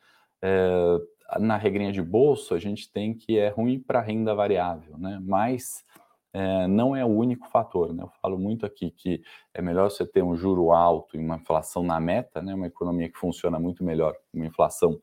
é, 0.42 1.40
na 1.40 1.58
regrinha 1.58 1.92
de 1.92 2.02
bolso 2.02 2.54
a 2.54 2.60
gente 2.60 2.92
tem 2.92 3.14
que 3.14 3.38
é 3.38 3.50
ruim 3.50 3.80
para 3.80 4.02
renda 4.02 4.34
variável, 4.34 4.98
né, 4.98 5.20
mas 5.22 5.86
é, 6.34 6.68
não 6.68 6.96
é 6.96 7.04
o 7.04 7.10
único 7.10 7.48
fator, 7.50 7.94
né, 7.94 8.04
eu 8.04 8.12
falo 8.22 8.38
muito 8.38 8.66
aqui 8.66 8.92
que 8.92 9.22
é 9.54 9.62
melhor 9.62 9.90
você 9.90 10.06
ter 10.06 10.24
um 10.24 10.36
juro 10.36 10.72
alto 10.72 11.16
e 11.16 11.20
uma 11.20 11.36
inflação 11.36 11.84
na 11.84 12.00
meta, 12.00 12.42
né, 12.42 12.54
uma 12.54 12.68
economia 12.68 13.10
que 13.10 13.18
funciona 13.18 13.60
muito 13.60 13.84
melhor, 13.84 14.16
uma 14.34 14.46
inflação 14.46 15.00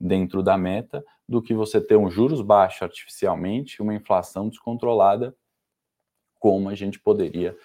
dentro 0.00 0.42
da 0.42 0.56
meta, 0.56 1.04
do 1.28 1.42
que 1.42 1.54
você 1.54 1.80
ter 1.80 1.96
um 1.96 2.08
juros 2.08 2.40
baixo 2.40 2.84
artificialmente, 2.84 3.82
uma 3.82 3.94
inflação 3.94 4.48
descontrolada 4.48 5.34
como 6.38 6.68
a 6.68 6.74
gente 6.74 7.00
poderia 7.00 7.56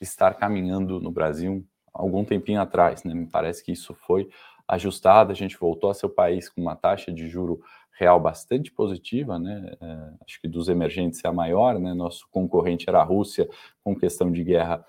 estar 0.00 0.34
caminhando 0.34 1.00
no 1.00 1.10
Brasil 1.10 1.66
algum 1.92 2.24
tempinho 2.24 2.60
atrás. 2.60 3.02
Né? 3.04 3.12
Me 3.12 3.26
parece 3.26 3.64
que 3.64 3.72
isso 3.72 3.94
foi 3.94 4.30
ajustado, 4.74 5.32
a 5.32 5.34
gente 5.34 5.58
voltou 5.58 5.90
a 5.90 5.94
ser 5.94 6.06
o 6.06 6.10
país 6.10 6.48
com 6.48 6.60
uma 6.60 6.76
taxa 6.76 7.12
de 7.12 7.28
juro 7.28 7.60
real 7.92 8.18
bastante 8.18 8.72
positiva, 8.72 9.38
né? 9.38 9.72
É, 9.80 10.10
acho 10.26 10.40
que 10.40 10.48
dos 10.48 10.68
emergentes 10.68 11.22
é 11.24 11.28
a 11.28 11.32
maior, 11.32 11.78
né? 11.78 11.92
Nosso 11.92 12.26
concorrente 12.30 12.88
era 12.88 13.00
a 13.00 13.04
Rússia, 13.04 13.48
com 13.84 13.94
questão 13.94 14.30
de 14.30 14.42
guerra 14.42 14.84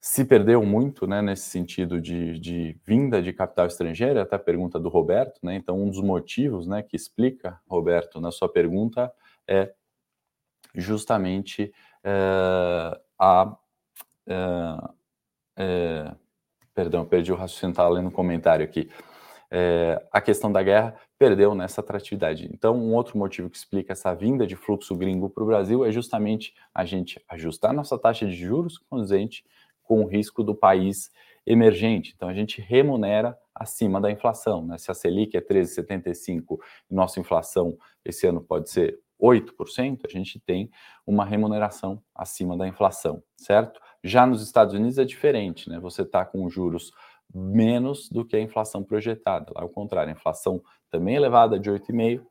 se 0.00 0.24
perdeu 0.24 0.64
muito, 0.64 1.06
né, 1.06 1.20
nesse 1.20 1.50
sentido 1.50 2.00
de, 2.00 2.38
de, 2.38 2.74
vinda 2.86 3.20
de 3.20 3.34
capital 3.34 3.66
estrangeiro, 3.66 4.18
até 4.18 4.34
a 4.36 4.38
pergunta 4.38 4.80
do 4.80 4.88
Roberto, 4.88 5.38
né, 5.42 5.54
então 5.54 5.78
um 5.78 5.90
dos 5.90 6.00
motivos, 6.00 6.66
né, 6.66 6.82
que 6.82 6.96
explica, 6.96 7.60
Roberto, 7.68 8.18
na 8.18 8.30
sua 8.30 8.48
pergunta, 8.48 9.12
é 9.46 9.74
justamente 10.74 11.70
é, 12.02 13.00
a. 13.18 13.56
É, 15.56 16.14
perdão, 16.74 17.04
perdi 17.04 17.32
o 17.32 17.36
raciocínio, 17.36 17.72
estava 17.72 17.88
lendo 17.90 18.08
um 18.08 18.12
comentário 18.12 18.64
aqui. 18.64 18.88
a 20.12 20.20
questão 20.20 20.50
da 20.50 20.62
guerra 20.62 20.94
perdeu 21.18 21.54
nessa 21.54 21.80
atratividade. 21.80 22.48
Então, 22.52 22.76
um 22.76 22.94
outro 22.94 23.18
motivo 23.18 23.50
que 23.50 23.56
explica 23.56 23.92
essa 23.92 24.14
vinda 24.14 24.46
de 24.46 24.56
fluxo 24.56 24.94
gringo 24.94 25.28
para 25.28 25.42
o 25.42 25.46
Brasil 25.46 25.84
é 25.84 25.90
justamente 25.90 26.54
a 26.74 26.84
gente 26.84 27.22
ajustar 27.28 27.72
nossa 27.72 27.98
taxa 27.98 28.26
de 28.26 28.34
juros 28.34 28.78
condizente 28.78 29.44
com 29.82 30.02
o 30.02 30.06
risco 30.06 30.44
do 30.44 30.54
país 30.54 31.10
emergente. 31.44 32.12
Então, 32.14 32.28
a 32.28 32.34
gente 32.34 32.60
remunera 32.60 33.36
acima 33.54 34.00
da 34.00 34.10
inflação. 34.10 34.64
Né? 34.64 34.78
Se 34.78 34.90
a 34.90 34.94
Selic 34.94 35.36
é 35.36 35.40
13,75 35.40 36.58
e 36.88 36.94
nossa 36.94 37.18
inflação 37.18 37.76
esse 38.04 38.26
ano 38.26 38.40
pode 38.40 38.70
ser 38.70 38.98
8%, 39.22 40.00
a 40.06 40.08
gente 40.08 40.40
tem 40.40 40.70
uma 41.06 41.24
remuneração 41.24 42.02
acima 42.14 42.56
da 42.56 42.66
inflação, 42.66 43.22
certo? 43.36 43.80
Já 44.02 44.26
nos 44.26 44.42
Estados 44.42 44.74
Unidos 44.74 44.98
é 44.98 45.04
diferente, 45.04 45.68
né? 45.68 45.78
Você 45.80 46.02
está 46.02 46.24
com 46.24 46.48
juros 46.48 46.92
menos 47.32 48.08
do 48.08 48.24
que 48.24 48.36
a 48.36 48.40
inflação 48.40 48.82
projetada. 48.82 49.52
Lá 49.54 49.62
é 49.62 49.64
o 49.64 49.68
contrário, 49.68 50.10
a 50.10 50.16
inflação 50.16 50.62
também 50.90 51.14
elevada 51.16 51.58
de 51.58 51.70
8,5%, 51.70 52.22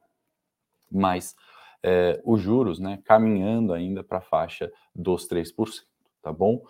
mas 0.92 1.36
é, 1.84 2.20
os 2.26 2.42
juros 2.42 2.80
né, 2.80 3.00
caminhando 3.06 3.74
ainda 3.74 4.04
para 4.04 4.18
a 4.18 4.22
faixa 4.22 4.72
dos 4.94 5.28
3%, 5.28 5.54
tá 6.22 6.34
bom? 6.34 6.64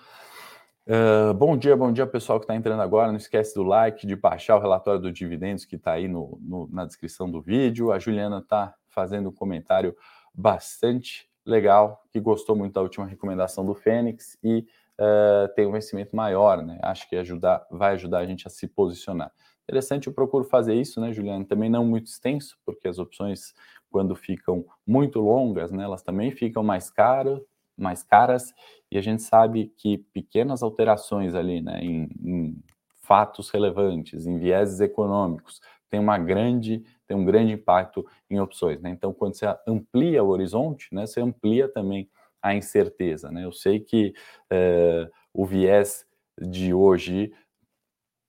Uh, 0.89 1.31
bom 1.35 1.55
dia, 1.55 1.77
bom 1.77 1.91
dia 1.91 2.07
pessoal 2.07 2.39
que 2.39 2.45
está 2.45 2.55
entrando 2.55 2.81
agora. 2.81 3.09
Não 3.09 3.17
esquece 3.17 3.53
do 3.53 3.61
like, 3.61 4.07
de 4.07 4.15
baixar 4.15 4.55
o 4.57 4.59
relatório 4.59 4.99
do 4.99 5.11
dividendos 5.11 5.63
que 5.63 5.75
está 5.75 5.91
aí 5.91 6.07
no, 6.07 6.39
no, 6.41 6.67
na 6.71 6.83
descrição 6.83 7.29
do 7.29 7.39
vídeo. 7.39 7.91
A 7.91 7.99
Juliana 7.99 8.39
está 8.39 8.73
fazendo 8.89 9.29
um 9.29 9.33
comentário 9.33 9.95
bastante 10.33 11.29
legal, 11.45 12.03
que 12.11 12.19
gostou 12.19 12.55
muito 12.55 12.73
da 12.73 12.81
última 12.81 13.05
recomendação 13.05 13.65
do 13.65 13.73
Fênix 13.73 14.37
e 14.43 14.65
uh, 14.99 15.53
tem 15.55 15.65
um 15.65 15.71
vencimento 15.71 16.15
maior, 16.15 16.63
né? 16.63 16.79
Acho 16.81 17.09
que 17.09 17.15
ajudar, 17.15 17.65
vai 17.71 17.93
ajudar 17.93 18.19
a 18.19 18.25
gente 18.25 18.47
a 18.47 18.49
se 18.49 18.67
posicionar. 18.67 19.31
Interessante, 19.63 20.07
eu 20.07 20.13
procuro 20.13 20.43
fazer 20.43 20.73
isso, 20.73 20.99
né, 20.99 21.13
Juliana? 21.13 21.45
Também 21.45 21.69
não 21.69 21.85
muito 21.85 22.07
extenso, 22.07 22.57
porque 22.65 22.87
as 22.87 22.97
opções, 22.97 23.53
quando 23.91 24.15
ficam 24.15 24.65
muito 24.85 25.19
longas, 25.19 25.71
né, 25.71 25.83
elas 25.83 26.01
também 26.01 26.31
ficam 26.31 26.63
mais 26.63 26.89
caras, 26.89 27.39
mais 27.77 28.03
caras, 28.03 28.51
e 28.91 28.97
a 28.97 29.01
gente 29.01 29.21
sabe 29.21 29.71
que 29.77 29.99
pequenas 30.11 30.63
alterações 30.63 31.35
ali, 31.35 31.61
né, 31.61 31.79
em, 31.81 32.09
em 32.23 32.63
fatos 33.01 33.49
relevantes, 33.51 34.25
em 34.25 34.37
vieses 34.37 34.79
econômicos, 34.79 35.61
tem 35.89 35.99
uma 35.99 36.17
grande 36.17 36.83
tem 37.07 37.17
um 37.17 37.25
grande 37.25 37.53
impacto 37.53 38.05
em 38.29 38.39
opções. 38.39 38.79
Né? 38.81 38.91
Então, 38.91 39.11
quando 39.11 39.33
você 39.33 39.45
amplia 39.67 40.23
o 40.23 40.27
horizonte, 40.27 40.93
né, 40.93 41.07
você 41.07 41.19
amplia 41.19 41.67
também 41.67 42.07
a 42.41 42.53
incerteza. 42.53 43.31
Né? 43.31 43.45
Eu 43.45 43.51
sei 43.51 43.79
que 43.79 44.13
é, 44.49 45.09
o 45.33 45.43
viés 45.43 46.05
de 46.39 46.71
hoje 46.71 47.33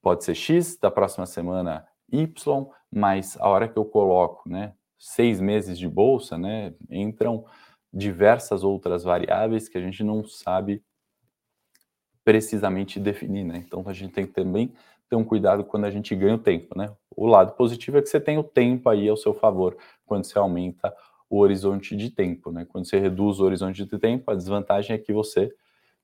pode 0.01 0.23
ser 0.23 0.33
X, 0.33 0.77
da 0.77 0.89
próxima 0.89 1.27
semana 1.27 1.87
Y, 2.11 2.67
mas 2.91 3.37
a 3.39 3.47
hora 3.47 3.67
que 3.67 3.77
eu 3.77 3.85
coloco 3.85 4.49
né, 4.49 4.73
seis 4.97 5.39
meses 5.39 5.77
de 5.77 5.87
bolsa, 5.87 6.37
né, 6.37 6.73
entram 6.89 7.45
diversas 7.93 8.63
outras 8.63 9.03
variáveis 9.03 9.69
que 9.69 9.77
a 9.77 9.81
gente 9.81 10.03
não 10.03 10.25
sabe 10.25 10.83
precisamente 12.23 12.99
definir. 12.99 13.43
Né? 13.43 13.63
Então, 13.65 13.83
a 13.85 13.93
gente 13.93 14.13
tem 14.13 14.25
que 14.25 14.33
também 14.33 14.73
ter 15.11 15.17
um 15.17 15.25
cuidado 15.25 15.65
quando 15.65 15.83
a 15.83 15.91
gente 15.91 16.15
ganha 16.15 16.35
o 16.35 16.39
tempo, 16.39 16.75
né? 16.77 16.89
O 17.13 17.27
lado 17.27 17.51
positivo 17.51 17.97
é 17.97 18.01
que 18.01 18.07
você 18.07 18.17
tem 18.17 18.37
o 18.37 18.43
tempo 18.43 18.87
aí 18.87 19.09
ao 19.09 19.17
seu 19.17 19.33
favor 19.33 19.75
quando 20.05 20.23
você 20.23 20.39
aumenta 20.39 20.95
o 21.29 21.39
horizonte 21.39 21.97
de 21.97 22.09
tempo, 22.09 22.49
né? 22.49 22.65
Quando 22.69 22.87
você 22.87 22.97
reduz 22.97 23.41
o 23.41 23.43
horizonte 23.43 23.85
de 23.85 23.99
tempo, 23.99 24.31
a 24.31 24.35
desvantagem 24.35 24.95
é 24.95 24.97
que 24.97 25.11
você 25.11 25.53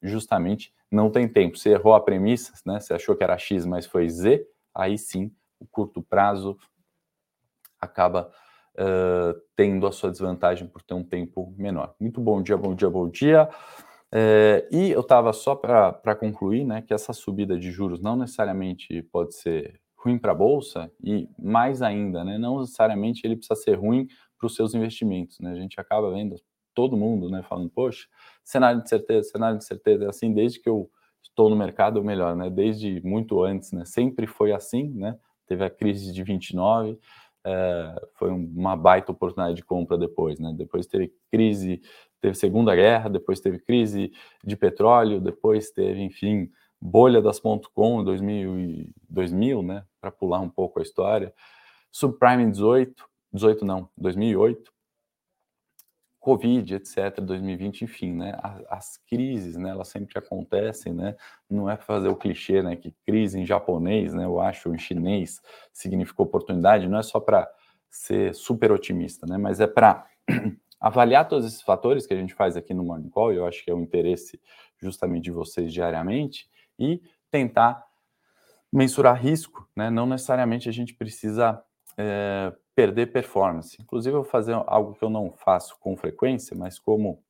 justamente 0.04 0.74
não 0.92 1.10
tem 1.10 1.26
tempo. 1.26 1.58
Você 1.58 1.70
errou 1.70 1.96
a 1.96 2.02
premissa, 2.02 2.52
né? 2.66 2.82
Você 2.82 2.94
achou 2.94 3.16
que 3.16 3.24
era 3.24 3.38
X, 3.38 3.66
mas 3.66 3.86
foi 3.86 4.10
Z, 4.10 4.46
aí 4.76 4.98
sim 4.98 5.32
o 5.58 5.66
curto 5.66 6.02
prazo 6.02 6.58
acaba 7.80 8.30
uh, 8.76 9.40
tendo 9.56 9.88
a 9.88 9.92
sua 9.94 10.12
desvantagem 10.12 10.68
por 10.68 10.82
ter 10.82 10.94
um 10.96 11.04
tempo 11.04 11.54
menor. 11.58 11.96
Muito 11.98 12.20
bom 12.20 12.42
dia, 12.42 12.58
bom 12.58 12.76
dia, 12.76 12.90
bom 12.90 13.08
dia. 13.08 13.50
É, 14.14 14.68
e 14.72 14.90
eu 14.92 15.02
estava 15.02 15.34
só 15.34 15.54
para 15.56 16.16
concluir, 16.16 16.64
né, 16.66 16.82
que 16.82 16.94
essa 16.94 17.12
subida 17.12 17.58
de 17.60 17.72
juros 17.72 18.00
não 18.02 18.16
necessariamente 18.16 19.02
pode 19.12 19.36
ser 19.36 19.82
ruim 19.98 20.18
para 20.18 20.32
a 20.32 20.36
bolsa 20.36 20.90
e 21.04 21.28
mais 21.38 21.82
ainda, 21.82 22.24
né, 22.24 22.38
não 22.38 22.62
necessariamente 22.62 23.22
ele 23.26 23.36
precisa 23.36 23.56
ser 23.60 23.76
ruim 23.76 24.08
para 24.40 24.48
os 24.48 24.56
seus 24.56 24.74
investimentos, 24.74 25.40
né? 25.40 25.52
A 25.52 25.56
gente 25.56 25.80
acaba 25.80 26.12
vendo 26.12 26.36
todo 26.74 26.96
mundo, 26.96 27.30
né, 27.30 27.42
falando, 27.44 27.70
poxa, 27.70 28.08
cenário 28.44 28.82
de 28.82 28.88
certeza, 28.90 29.30
cenário 29.30 29.58
de 29.58 29.66
certeza 29.66 30.06
é 30.06 30.08
assim 30.10 30.32
desde 30.34 30.60
que 30.62 30.70
eu 30.70 30.90
estou 31.24 31.50
no 31.50 31.56
mercado, 31.56 31.98
ou 31.98 32.04
melhor, 32.04 32.36
né, 32.36 32.50
desde 32.50 33.02
muito 33.04 33.44
antes, 33.44 33.72
né, 33.74 33.84
sempre 33.86 34.26
foi 34.28 34.52
assim, 34.54 34.90
né? 34.94 35.18
Teve 35.48 35.66
a 35.66 35.70
crise 35.70 36.14
de 36.14 36.24
29, 36.24 36.98
é, 37.46 37.96
foi 38.16 38.30
uma 38.32 38.76
baita 38.76 39.12
oportunidade 39.12 39.56
de 39.56 39.64
compra 39.66 39.98
depois, 39.98 40.38
né? 40.40 40.54
Depois 40.56 40.86
teve 40.86 41.14
crise 41.32 41.82
teve 42.22 42.36
Segunda 42.36 42.76
Guerra, 42.76 43.10
depois 43.10 43.40
teve 43.40 43.60
crise 43.60 44.12
de 44.44 44.56
petróleo, 44.56 45.20
depois 45.20 45.72
teve, 45.72 46.02
enfim, 46.02 46.50
bolha 46.82 47.22
das 47.22 47.40
.com 47.40 48.02
em 48.02 48.04
2000, 48.04 48.90
2000 49.10 49.64
né, 49.64 49.84
para 50.00 50.12
pular 50.12 50.40
um 50.40 50.50
pouco 50.50 50.80
a 50.80 50.84
história, 50.84 51.34
subprime 51.92 52.44
em 52.44 52.52
18, 52.52 53.04
18 53.34 53.66
não, 53.66 53.90
2008, 53.98 54.72
Covid, 56.20 56.76
etc, 56.76 57.22
2020, 57.22 57.84
enfim, 57.84 58.14
né, 58.14 58.38
as, 58.44 58.66
as, 58.70 58.98
crises, 59.08 59.56
né, 59.56 59.70
elas 59.70 59.88
sempre 59.88 60.20
acontecem, 60.20 60.94
né, 60.94 61.16
não 61.50 61.70
é 61.70 61.78
fazer 61.78 62.10
o 62.10 62.16
clichê, 62.16 62.62
né, 62.62 62.76
que 62.76 62.94
crise 63.06 63.40
em 63.40 63.46
japonês, 63.46 64.14
né, 64.14 64.26
eu 64.26 64.40
acho, 64.40 64.74
em 64.74 64.78
chinês, 64.78 65.42
significa 65.72 66.22
oportunidade, 66.22 66.90
não 66.90 67.00
é 67.00 67.04
só 67.04 67.20
para 67.20 67.50
ser 67.90 68.36
super 68.36 68.74
otimista, 68.74 69.26
né, 69.26 69.38
mas 69.38 69.62
é 69.62 69.68
para 69.68 70.06
avaliar 70.80 71.28
todos 71.28 71.46
esses 71.46 71.62
fatores 71.62 72.06
que 72.06 72.14
a 72.14 72.18
gente 72.18 72.34
faz 72.34 72.56
aqui 72.56 72.74
no 72.74 72.84
Morning 72.84 73.10
Call, 73.10 73.34
eu 73.34 73.46
acho 73.46 73.64
que 73.64 73.72
é 73.72 73.74
o 73.74 73.80
interesse 73.80 74.40
justamente 74.80 75.26
de 75.26 75.32
vocês 75.32 75.74
diariamente, 75.74 76.48
e 76.78 77.02
tentar 77.32 77.86
mensurar 78.72 79.20
risco, 79.20 79.68
né? 79.76 79.90
Não 79.90 80.06
necessariamente 80.06 80.70
a 80.70 80.72
gente 80.72 80.94
precisa 80.94 81.62
é, 81.98 82.54
perder 82.76 83.08
performance. 83.08 83.82
Inclusive, 83.82 84.16
eu 84.16 84.22
vou 84.22 84.32
fazer 84.32 84.54
algo 84.68 84.94
que 84.94 85.04
eu 85.04 85.10
não 85.10 85.32
faço 85.32 85.78
com 85.80 85.98
frequência, 85.98 86.56
mas 86.56 86.78
como 86.78 87.24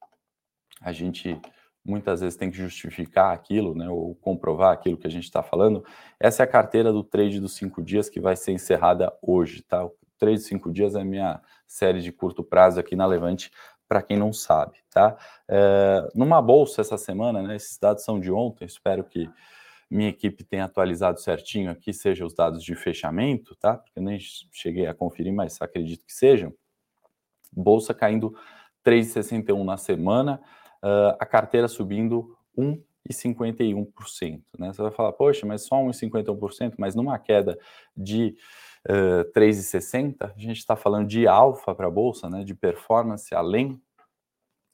a 0.82 0.92
gente 0.92 1.40
muitas 1.86 2.20
vezes 2.20 2.38
tem 2.38 2.52
que 2.52 2.58
justificar 2.58 3.34
aquilo, 3.34 3.74
né, 3.74 3.90
ou 3.90 4.14
comprovar 4.16 4.74
aquilo 4.74 4.98
que 4.98 5.08
a 5.08 5.10
gente 5.10 5.24
está 5.24 5.42
falando, 5.42 5.86
essa 6.20 6.44
é 6.44 6.46
a 6.46 6.48
carteira 6.48 6.92
do 6.92 7.02
trade 7.02 7.40
dos 7.40 7.56
cinco 7.56 7.82
dias 7.82 8.10
que 8.10 8.20
vai 8.20 8.36
ser 8.36 8.52
encerrada 8.52 9.14
hoje, 9.22 9.62
tá? 9.62 9.88
Três, 10.18 10.46
cinco 10.46 10.72
dias 10.72 10.96
é 10.96 11.02
a 11.02 11.06
minha 11.06 11.42
série 11.66 12.02
de 12.02 12.12
curto 12.12 12.44
prazo 12.44 12.80
aqui 12.80 12.96
na 12.96 13.06
Levante, 13.06 13.52
para 13.88 14.02
quem 14.02 14.18
não 14.18 14.34
sabe, 14.34 14.80
tá? 14.90 15.18
É, 15.48 16.08
numa 16.14 16.42
bolsa 16.42 16.82
essa 16.82 16.98
semana, 16.98 17.42
né, 17.42 17.56
esses 17.56 17.78
dados 17.78 18.04
são 18.04 18.20
de 18.20 18.32
ontem, 18.32 18.66
espero 18.66 19.04
que 19.04 19.30
minha 19.90 20.10
equipe 20.10 20.44
tem 20.44 20.60
atualizado 20.60 21.20
certinho 21.20 21.72
aqui, 21.72 21.94
seja 21.94 22.26
os 22.26 22.34
dados 22.34 22.62
de 22.62 22.76
fechamento, 22.76 23.56
tá? 23.56 23.78
Porque 23.78 24.00
eu 24.00 24.04
nem 24.04 24.20
cheguei 24.52 24.86
a 24.86 24.94
conferir, 24.94 25.34
mas 25.34 25.62
acredito 25.62 26.06
que 26.06 26.14
sejam. 26.14 26.54
Bolsa 27.52 27.94
caindo 27.94 28.36
3,61 28.86 29.64
na 29.64 29.78
semana, 29.78 30.42
uh, 30.84 31.16
a 31.20 31.26
carteira 31.26 31.70
subindo 31.70 32.38
1,51%. 32.58 34.42
Né? 34.60 34.74
Você 34.74 34.82
vai 34.82 34.92
falar, 34.92 35.14
poxa, 35.14 35.46
mas 35.46 35.66
só 35.66 35.78
1,51%, 35.78 36.74
mas 36.78 36.94
numa 36.94 37.18
queda 37.18 37.58
de 37.96 38.36
uh, 38.88 39.32
3,60%, 39.34 40.16
a 40.22 40.40
gente 40.40 40.58
está 40.58 40.76
falando 40.76 41.08
de 41.08 41.28
alfa 41.28 41.76
para 41.76 41.88
a 41.88 41.92
Bolsa, 41.92 42.30
né? 42.30 42.44
de 42.44 42.56
performance 42.56 43.34
além 43.36 43.82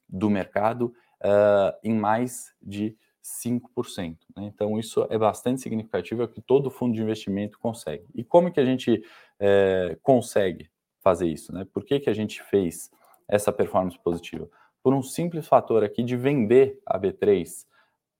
do 0.07 0.29
mercado, 0.29 0.93
uh, 1.21 1.75
em 1.83 1.93
mais 1.93 2.53
de 2.61 2.95
5%. 3.23 4.17
Né? 4.35 4.43
Então, 4.43 4.77
isso 4.77 5.07
é 5.09 5.17
bastante 5.17 5.61
significativo, 5.61 6.21
é 6.21 6.25
o 6.25 6.27
que 6.27 6.41
todo 6.41 6.69
fundo 6.69 6.93
de 6.93 7.01
investimento 7.01 7.57
consegue. 7.57 8.05
E 8.13 8.23
como 8.23 8.51
que 8.51 8.59
a 8.59 8.65
gente 8.65 9.01
é, 9.39 9.97
consegue 10.01 10.69
fazer 10.99 11.27
isso? 11.27 11.53
Né? 11.53 11.65
Por 11.71 11.85
que, 11.85 11.99
que 12.01 12.09
a 12.09 12.13
gente 12.13 12.43
fez 12.43 12.91
essa 13.27 13.51
performance 13.51 13.97
positiva? 13.97 14.49
Por 14.83 14.93
um 14.93 15.01
simples 15.01 15.47
fator 15.47 15.83
aqui 15.83 16.03
de 16.03 16.17
vender 16.17 16.79
a 16.85 16.99
B3 16.99 17.65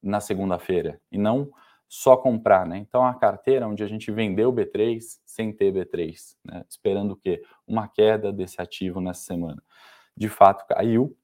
na 0.01 0.21
segunda-feira 0.21 0.99
e 1.11 1.17
não 1.17 1.51
só 1.87 2.17
comprar, 2.17 2.65
né? 2.65 2.77
Então 2.77 3.05
a 3.05 3.13
carteira 3.13 3.67
onde 3.67 3.83
a 3.83 3.87
gente 3.87 4.11
vendeu 4.11 4.51
B3 4.51 4.99
sem 5.25 5.53
ter 5.53 5.71
B3, 5.73 6.35
né? 6.43 6.63
Esperando 6.67 7.11
o 7.11 7.15
quê? 7.15 7.43
Uma 7.67 7.87
queda 7.87 8.31
desse 8.31 8.61
ativo 8.61 8.99
nessa 8.99 9.21
semana. 9.21 9.61
De 10.15 10.29
fato 10.29 10.65
caiu, 10.67 11.15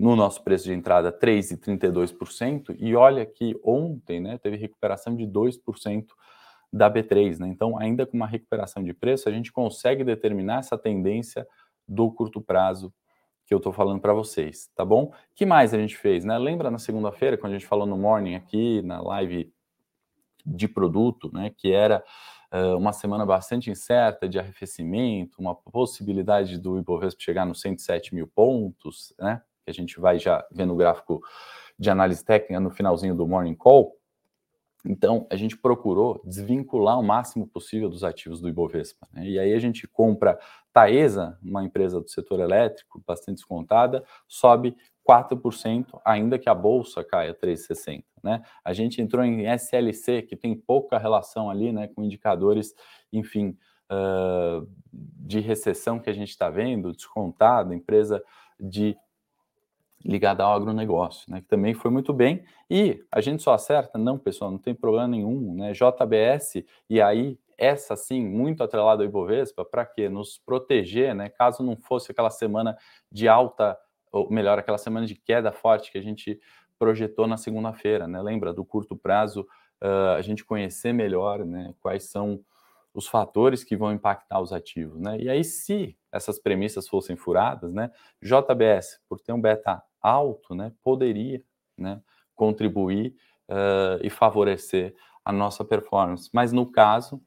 no 0.00 0.16
nosso 0.16 0.42
preço 0.42 0.64
de 0.64 0.72
entrada 0.72 1.12
3,32%, 1.12 2.74
e 2.78 2.96
olha 2.96 3.26
que 3.26 3.54
ontem 3.62 4.18
né, 4.18 4.38
teve 4.38 4.56
recuperação 4.56 5.14
de 5.14 5.26
2% 5.26 6.06
da 6.72 6.90
B3. 6.90 7.38
Né? 7.38 7.48
Então, 7.48 7.78
ainda 7.78 8.06
com 8.06 8.16
uma 8.16 8.26
recuperação 8.26 8.82
de 8.82 8.94
preço, 8.94 9.28
a 9.28 9.32
gente 9.32 9.52
consegue 9.52 10.02
determinar 10.02 10.60
essa 10.60 10.78
tendência 10.78 11.46
do 11.86 12.10
curto 12.10 12.40
prazo 12.40 12.92
que 13.44 13.52
eu 13.52 13.58
estou 13.58 13.72
falando 13.72 14.00
para 14.00 14.14
vocês, 14.14 14.70
tá 14.74 14.84
bom? 14.84 15.12
que 15.34 15.44
mais 15.44 15.74
a 15.74 15.78
gente 15.78 15.96
fez? 15.96 16.24
Né? 16.24 16.38
Lembra 16.38 16.70
na 16.70 16.78
segunda-feira, 16.78 17.36
quando 17.36 17.52
a 17.52 17.58
gente 17.58 17.66
falou 17.66 17.84
no 17.84 17.98
morning 17.98 18.36
aqui, 18.36 18.80
na 18.82 19.02
live 19.02 19.52
de 20.44 20.68
produto, 20.68 21.30
né, 21.32 21.50
que 21.56 21.72
era 21.72 22.02
uh, 22.52 22.76
uma 22.76 22.92
semana 22.92 23.24
bastante 23.24 23.70
incerta 23.70 24.28
de 24.28 24.38
arrefecimento, 24.38 25.40
uma 25.40 25.54
possibilidade 25.54 26.58
do 26.58 26.78
Ibovespa 26.78 27.20
chegar 27.20 27.46
nos 27.46 27.60
107 27.60 28.14
mil 28.14 28.26
pontos, 28.26 29.14
né? 29.18 29.42
que 29.64 29.70
a 29.70 29.74
gente 29.74 30.00
vai 30.00 30.18
já 30.18 30.44
ver 30.50 30.66
no 30.66 30.76
gráfico 30.76 31.22
de 31.78 31.90
análise 31.90 32.24
técnica 32.24 32.60
no 32.60 32.70
finalzinho 32.70 33.14
do 33.14 33.26
Morning 33.26 33.54
Call. 33.54 33.96
Então, 34.84 35.26
a 35.30 35.36
gente 35.36 35.56
procurou 35.56 36.20
desvincular 36.24 36.98
o 36.98 37.02
máximo 37.02 37.46
possível 37.46 37.88
dos 37.88 38.02
ativos 38.04 38.40
do 38.40 38.48
Ibovespa. 38.48 39.06
Né? 39.12 39.28
E 39.28 39.38
aí 39.38 39.52
a 39.52 39.58
gente 39.58 39.86
compra 39.86 40.38
Taesa, 40.72 41.38
uma 41.42 41.64
empresa 41.64 42.00
do 42.00 42.08
setor 42.08 42.40
elétrico, 42.40 43.02
bastante 43.06 43.36
descontada, 43.36 44.04
sobe 44.28 44.76
4%, 45.08 46.00
ainda 46.04 46.38
que 46.38 46.48
a 46.48 46.54
bolsa 46.54 47.02
caia 47.02 47.34
3,60%. 47.34 48.04
Né? 48.22 48.42
A 48.64 48.72
gente 48.72 49.00
entrou 49.00 49.24
em 49.24 49.46
SLC, 49.46 50.22
que 50.22 50.36
tem 50.36 50.54
pouca 50.54 50.98
relação 50.98 51.50
ali 51.50 51.72
né, 51.72 51.88
com 51.88 52.04
indicadores, 52.04 52.74
enfim, 53.12 53.56
uh, 53.90 54.66
de 54.92 55.40
recessão 55.40 55.98
que 55.98 56.10
a 56.10 56.12
gente 56.12 56.30
está 56.30 56.48
vendo, 56.48 56.92
descontada, 56.92 57.74
empresa 57.74 58.22
de 58.58 58.96
ligada 60.04 60.42
ao 60.42 60.54
agronegócio, 60.54 61.30
né, 61.30 61.40
que 61.40 61.46
também 61.46 61.74
foi 61.74 61.90
muito 61.90 62.12
bem. 62.12 62.42
E 62.70 63.04
a 63.12 63.20
gente 63.20 63.42
só 63.42 63.52
acerta? 63.52 63.98
Não, 63.98 64.18
pessoal, 64.18 64.50
não 64.50 64.58
tem 64.58 64.74
problema 64.74 65.08
nenhum. 65.08 65.54
Né? 65.54 65.72
JBS, 65.72 66.64
e 66.88 67.00
aí 67.00 67.38
essa 67.60 67.94
sim, 67.94 68.26
muito 68.26 68.64
atrelada 68.64 69.02
ao 69.02 69.08
Ibovespa, 69.08 69.66
para 69.66 69.84
quê? 69.84 70.08
Nos 70.08 70.38
proteger, 70.38 71.14
né? 71.14 71.28
Caso 71.28 71.62
não 71.62 71.76
fosse 71.76 72.10
aquela 72.10 72.30
semana 72.30 72.74
de 73.12 73.28
alta, 73.28 73.78
ou 74.10 74.30
melhor, 74.30 74.58
aquela 74.58 74.78
semana 74.78 75.04
de 75.04 75.14
queda 75.14 75.52
forte 75.52 75.92
que 75.92 75.98
a 75.98 76.02
gente 76.02 76.40
projetou 76.78 77.26
na 77.26 77.36
segunda-feira, 77.36 78.08
né? 78.08 78.22
Lembra 78.22 78.54
do 78.54 78.64
curto 78.64 78.96
prazo, 78.96 79.46
uh, 79.82 80.16
a 80.16 80.22
gente 80.22 80.42
conhecer 80.42 80.94
melhor, 80.94 81.44
né? 81.44 81.74
Quais 81.80 82.04
são 82.04 82.42
os 82.94 83.06
fatores 83.06 83.62
que 83.62 83.76
vão 83.76 83.92
impactar 83.92 84.40
os 84.40 84.54
ativos, 84.54 84.98
né? 84.98 85.20
E 85.20 85.28
aí, 85.28 85.44
se 85.44 85.94
essas 86.10 86.38
premissas 86.38 86.88
fossem 86.88 87.14
furadas, 87.14 87.74
né? 87.74 87.90
JBS, 88.22 89.00
por 89.06 89.20
ter 89.20 89.34
um 89.34 89.40
beta 89.40 89.82
alto, 90.00 90.54
né, 90.54 90.72
poderia 90.82 91.42
né, 91.76 92.00
contribuir 92.34 93.14
uh, 93.48 94.00
e 94.02 94.10
favorecer 94.10 94.94
a 95.24 95.32
nossa 95.32 95.64
performance. 95.64 96.30
Mas 96.32 96.52
no 96.52 96.70
caso, 96.70 97.22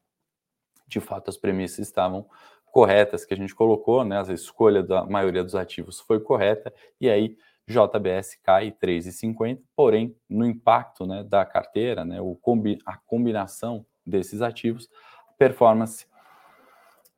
de 0.88 1.00
fato, 1.00 1.30
as 1.30 1.38
premissas 1.38 1.80
estavam 1.80 2.28
corretas 2.66 3.24
que 3.24 3.34
a 3.34 3.38
gente 3.38 3.54
colocou, 3.54 4.04
né, 4.04 4.20
a 4.20 4.34
escolha 4.34 4.82
da 4.82 5.06
maioria 5.06 5.44
dos 5.44 5.56
ativos 5.56 6.00
foi 6.00 6.20
correta, 6.20 6.74
e 7.00 7.10
aí 7.10 7.38
JBS 7.68 8.36
cai 8.44 8.72
3,50, 8.72 9.62
porém, 9.76 10.16
no 10.28 10.46
impacto 10.46 11.06
né, 11.06 11.24
da 11.24 11.46
carteira, 11.46 12.04
né, 12.04 12.20
o 12.20 12.36
combi 12.36 12.80
a 12.86 12.98
combinação 12.98 13.86
desses 14.06 14.42
ativos, 14.42 14.90
performance 15.38 16.06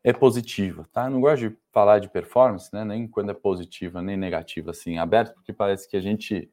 é 0.06 0.13
positiva, 0.13 0.88
tá? 0.94 1.06
Eu 1.06 1.10
não 1.10 1.20
gosto 1.20 1.50
de 1.50 1.58
falar 1.72 1.98
de 1.98 2.08
performance, 2.08 2.70
né? 2.72 2.86
Nem 2.86 3.08
quando 3.08 3.32
é 3.32 3.34
positiva, 3.34 4.04
nem 4.04 4.15
negativa, 4.15 4.70
assim, 4.70 5.00
aberto, 5.00 5.34
porque 5.34 5.52
parece 5.52 5.89
que 5.89 5.98
a 5.98 6.00
gente 6.00 6.48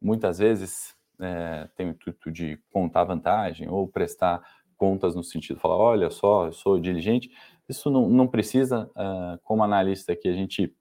muitas 0.00 0.38
vezes 0.38 0.94
é, 1.20 1.68
tem 1.74 1.88
o 1.88 1.90
intuito 1.90 2.30
de 2.30 2.56
contar 2.70 3.02
vantagem 3.02 3.68
ou 3.68 3.88
prestar 3.88 4.40
contas 4.76 5.16
no 5.16 5.24
sentido 5.24 5.56
de 5.56 5.60
falar, 5.60 5.76
olha 5.76 6.08
só, 6.08 6.46
eu 6.46 6.52
sou 6.52 6.78
diligente. 6.78 7.32
Isso 7.68 7.90
não, 7.90 8.08
não 8.08 8.28
precisa, 8.28 8.88
uh, 8.90 9.38
como 9.42 9.64
analista 9.64 10.12
aqui, 10.12 10.28
a 10.28 10.32
gente 10.32 10.72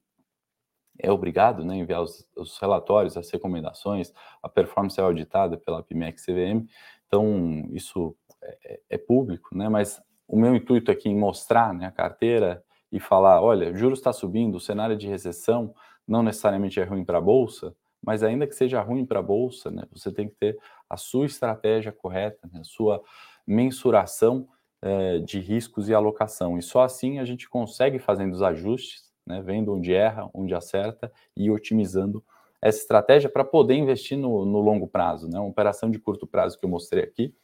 é 1.00 1.12
obrigado 1.12 1.66
né, 1.66 1.78
enviar 1.78 2.04
os, 2.04 2.30
os, 2.38 2.60
relatórios, 2.60 3.18
as 3.18 3.32
recomendações, 3.32 4.14
a 4.44 4.48
performance 4.48 5.00
é 5.00 5.04
auditada 5.04 5.58
pela 5.58 5.82
PMEC 5.82 6.22
CVM, 6.22 6.68
então 7.08 7.68
isso 7.72 8.16
é, 8.40 8.58
é, 8.66 8.80
é 8.92 8.98
público, 9.00 9.58
né? 9.58 9.68
Mas 9.68 10.00
o 10.32 10.40
meu 10.40 10.56
intuito 10.56 10.90
aqui 10.90 11.10
em 11.10 11.16
mostrar 11.16 11.74
né, 11.74 11.86
a 11.88 11.92
carteira 11.92 12.64
e 12.90 13.02
falar, 13.02 13.42
olha, 13.42 13.76
juros 13.76 14.00
está 14.00 14.14
subindo, 14.14 14.56
o 14.56 14.62
cenário 14.62 14.96
de 14.96 15.06
recessão 15.06 15.76
não 16.08 16.24
necessariamente 16.24 16.80
é 16.80 16.86
ruim 16.86 17.04
para 17.04 17.18
a 17.18 17.22
bolsa, 17.22 17.76
mas 18.02 18.24
ainda 18.24 18.48
que 18.48 18.56
seja 18.56 18.82
ruim 18.82 19.06
para 19.06 19.20
a 19.20 19.22
bolsa, 19.22 19.70
né, 19.70 19.84
você 19.92 20.10
tem 20.10 20.30
que 20.30 20.36
ter 20.36 20.58
a 20.90 20.96
sua 20.96 21.26
estratégia 21.26 21.92
correta, 21.92 22.50
né, 22.52 22.62
a 22.62 22.64
sua 22.64 23.04
mensuração 23.46 24.48
eh, 24.82 25.20
de 25.20 25.38
riscos 25.38 25.90
e 25.90 25.94
alocação. 25.94 26.58
E 26.58 26.62
só 26.62 26.82
assim 26.84 27.20
a 27.20 27.26
gente 27.26 27.50
consegue 27.50 28.00
fazendo 28.00 28.32
os 28.32 28.42
ajustes, 28.42 29.12
né, 29.28 29.42
vendo 29.42 29.74
onde 29.74 29.94
erra, 29.94 30.30
onde 30.34 30.56
acerta 30.56 31.12
e 31.36 31.52
otimizando 31.52 32.24
essa 32.62 32.80
estratégia 32.80 33.30
para 33.30 33.44
poder 33.44 33.76
investir 33.76 34.18
no, 34.18 34.46
no 34.46 34.62
longo 34.62 34.88
prazo. 34.88 35.30
Né, 35.30 35.38
uma 35.38 35.50
operação 35.50 35.92
de 35.92 36.00
curto 36.00 36.26
prazo 36.26 36.58
que 36.58 36.66
eu 36.66 36.70
mostrei 36.70 37.04
aqui, 37.04 37.36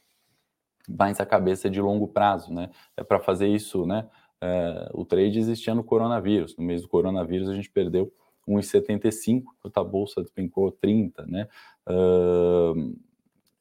mais 0.88 1.20
a 1.20 1.26
cabeça 1.26 1.68
de 1.68 1.80
longo 1.80 2.08
prazo, 2.08 2.52
né? 2.52 2.70
É 2.96 3.04
para 3.04 3.20
fazer 3.20 3.48
isso, 3.48 3.84
né? 3.86 4.08
É, 4.40 4.90
o 4.94 5.04
trade 5.04 5.38
existia 5.38 5.74
no 5.74 5.84
coronavírus. 5.84 6.56
No 6.56 6.64
mês 6.64 6.82
do 6.82 6.88
coronavírus 6.88 7.48
a 7.48 7.54
gente 7.54 7.70
perdeu 7.70 8.12
1,75, 8.48 9.42
enquanto 9.58 9.78
a 9.78 9.84
bolsa 9.84 10.22
despencou 10.22 10.72
30, 10.72 11.26
né? 11.26 11.48
Uh, 11.86 12.96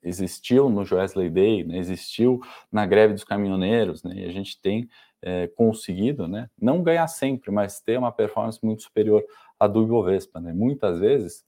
existiu 0.02 0.70
no 0.70 0.86
Joesley 0.86 1.30
Day, 1.30 1.63
né? 1.63 1.78
existiu 1.78 2.40
na 2.72 2.86
greve 2.86 3.13
dos 3.13 3.24
caminhoneiros, 3.24 4.04
né? 4.04 4.16
E 4.16 4.26
a 4.26 4.32
gente 4.32 4.60
tem 4.62 4.88
é, 5.22 5.48
conseguido, 5.48 6.28
né? 6.28 6.50
Não 6.60 6.82
ganhar 6.82 7.08
sempre, 7.08 7.52
mas 7.52 7.82
ter 7.82 7.98
uma 7.98 8.12
performance 8.12 8.60
muito 8.63 8.84
superior 8.84 9.24
à 9.60 9.68
do 9.68 9.84
Ibovespa, 9.84 10.40
né? 10.40 10.54
Muitas 10.54 11.00
vezes 11.00 11.46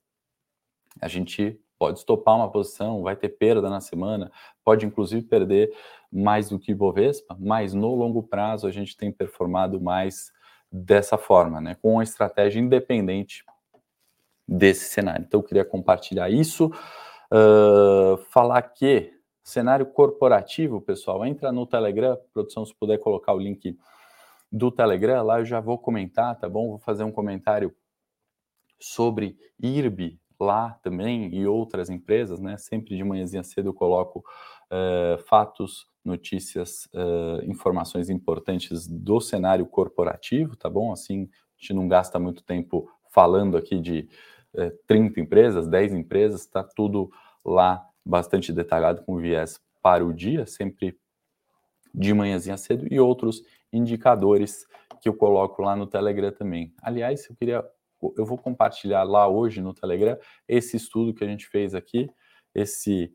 a 1.00 1.08
gente 1.08 1.60
pode 1.80 2.00
estopar 2.00 2.36
uma 2.36 2.52
posição, 2.52 3.02
vai 3.02 3.15
ter 3.15 3.30
perda 3.30 3.70
na 3.70 3.80
semana, 3.80 4.30
pode 4.65 4.86
inclusive 4.86 5.26
perder 5.26 5.74
mais 6.12 6.50
do 6.50 6.60
que 6.60 6.74
Bovespa, 6.74 7.38
mas 7.39 7.74
no 7.74 7.96
longo 7.96 8.22
prazo 8.22 8.68
a 8.68 8.72
gente 8.72 8.98
tem 8.98 9.12
performado 9.12 9.80
mais 9.80 10.32
dessa 10.70 11.18
forma, 11.18 11.62
né, 11.62 11.76
com 11.82 11.94
uma 11.94 12.04
estratégia 12.04 12.60
independente 12.60 13.44
desse 14.48 14.89
cenário. 14.89 15.26
Então 15.26 15.39
eu 15.39 15.44
queria 15.44 15.63
compartilhar 15.63 16.30
isso, 16.30 16.68
uh, 16.68 18.18
falar 18.30 18.62
que 18.63 19.13
cenário 19.42 19.86
corporativo, 19.86 20.82
pessoal, 20.82 21.26
entra 21.26 21.52
no 21.52 21.65
Telegram, 21.65 22.18
produção 22.34 22.65
se 22.65 22.76
puder 22.76 23.00
colocar 23.00 23.34
o 23.34 23.39
link 23.39 23.78
do 24.52 24.70
Telegram, 24.70 25.24
lá 25.24 25.39
eu 25.39 25.46
já 25.46 25.60
vou 25.60 25.78
comentar, 25.78 26.38
tá 26.38 26.50
bom? 26.50 26.70
Vou 26.70 26.80
fazer 26.80 27.04
um 27.04 27.12
comentário 27.12 27.74
sobre 28.80 29.38
IRB, 29.60 30.20
lá 30.39 30.71
também 30.82 31.34
e 31.34 31.45
outras 31.45 31.89
empresas, 31.89 32.39
né? 32.39 32.58
Sempre 32.58 32.95
de 32.95 33.04
manhãzinha 33.04 33.43
cedo 33.43 33.69
eu 33.69 33.73
coloco 33.73 34.19
uh, 34.19 35.17
fatos, 35.25 35.88
notícias, 36.04 36.86
uh, 36.93 37.43
informações 37.43 38.10
importantes 38.10 38.88
do 38.88 39.19
cenário 39.19 39.65
corporativo, 39.65 40.56
tá 40.56 40.69
bom? 40.69 40.91
Assim, 40.91 41.23
a 41.23 41.62
gente 41.62 41.73
não 41.73 41.88
gasta 41.88 42.17
muito 42.17 42.43
tempo 42.43 42.89
falando 43.12 43.58
aqui 43.58 43.80
de 43.80 44.08
uh, 44.54 44.71
30 44.88 45.19
empresas, 45.19 45.67
10 45.67 45.93
empresas, 45.93 46.45
tá 46.45 46.63
tudo 46.63 47.12
lá 47.43 47.86
bastante 48.06 48.54
detalhado 48.54 49.04
com 49.04 49.17
viés 49.17 49.60
para 49.82 50.06
o 50.06 50.13
dia, 50.13 50.45
sempre 50.45 50.97
de 51.93 52.13
manhãzinha 52.13 52.58
cedo, 52.58 52.88
e 52.89 52.99
outros 52.99 53.43
indicadores 53.71 54.65
que 55.02 55.08
eu 55.10 55.13
coloco 55.13 55.62
lá 55.62 55.75
no 55.75 55.88
Telegram 55.88 56.32
também. 56.32 56.73
Aliás, 56.82 57.28
eu 57.30 57.36
queria, 57.36 57.65
eu 58.18 58.26
vou 58.26 58.38
compartilhar 58.38 59.04
lá 59.04 59.28
hoje 59.28 59.62
no 59.62 59.74
Telegram 59.74 60.18
esse 60.48 60.78
estudo 60.78 61.14
que 61.14 61.24
a 61.24 61.28
gente 61.28 61.48
fez 61.48 61.76
aqui, 61.76 62.10
esse 62.54 63.14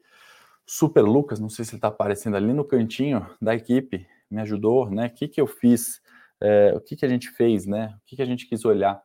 Super 0.67 1.03
Lucas, 1.03 1.41
não 1.41 1.49
sei 1.49 1.65
se 1.65 1.75
está 1.75 1.89
aparecendo 1.89 2.37
ali 2.37 2.53
no 2.53 2.65
cantinho 2.65 3.27
da 3.41 3.55
equipe, 3.55 4.07
me 4.31 4.41
ajudou, 4.41 4.91
né? 4.91 5.07
O 5.07 5.11
que, 5.11 5.29
que 5.29 5.41
eu 5.41 5.47
fiz, 5.47 6.01
é, 6.41 6.73
o 6.75 6.81
que, 6.81 6.97
que 6.97 7.05
a 7.05 7.09
gente 7.09 7.31
fez, 7.31 7.67
né? 7.67 7.95
O 7.99 8.01
que, 8.07 8.17
que 8.17 8.23
a 8.23 8.27
gente 8.27 8.47
quis 8.47 8.65
olhar 8.65 9.03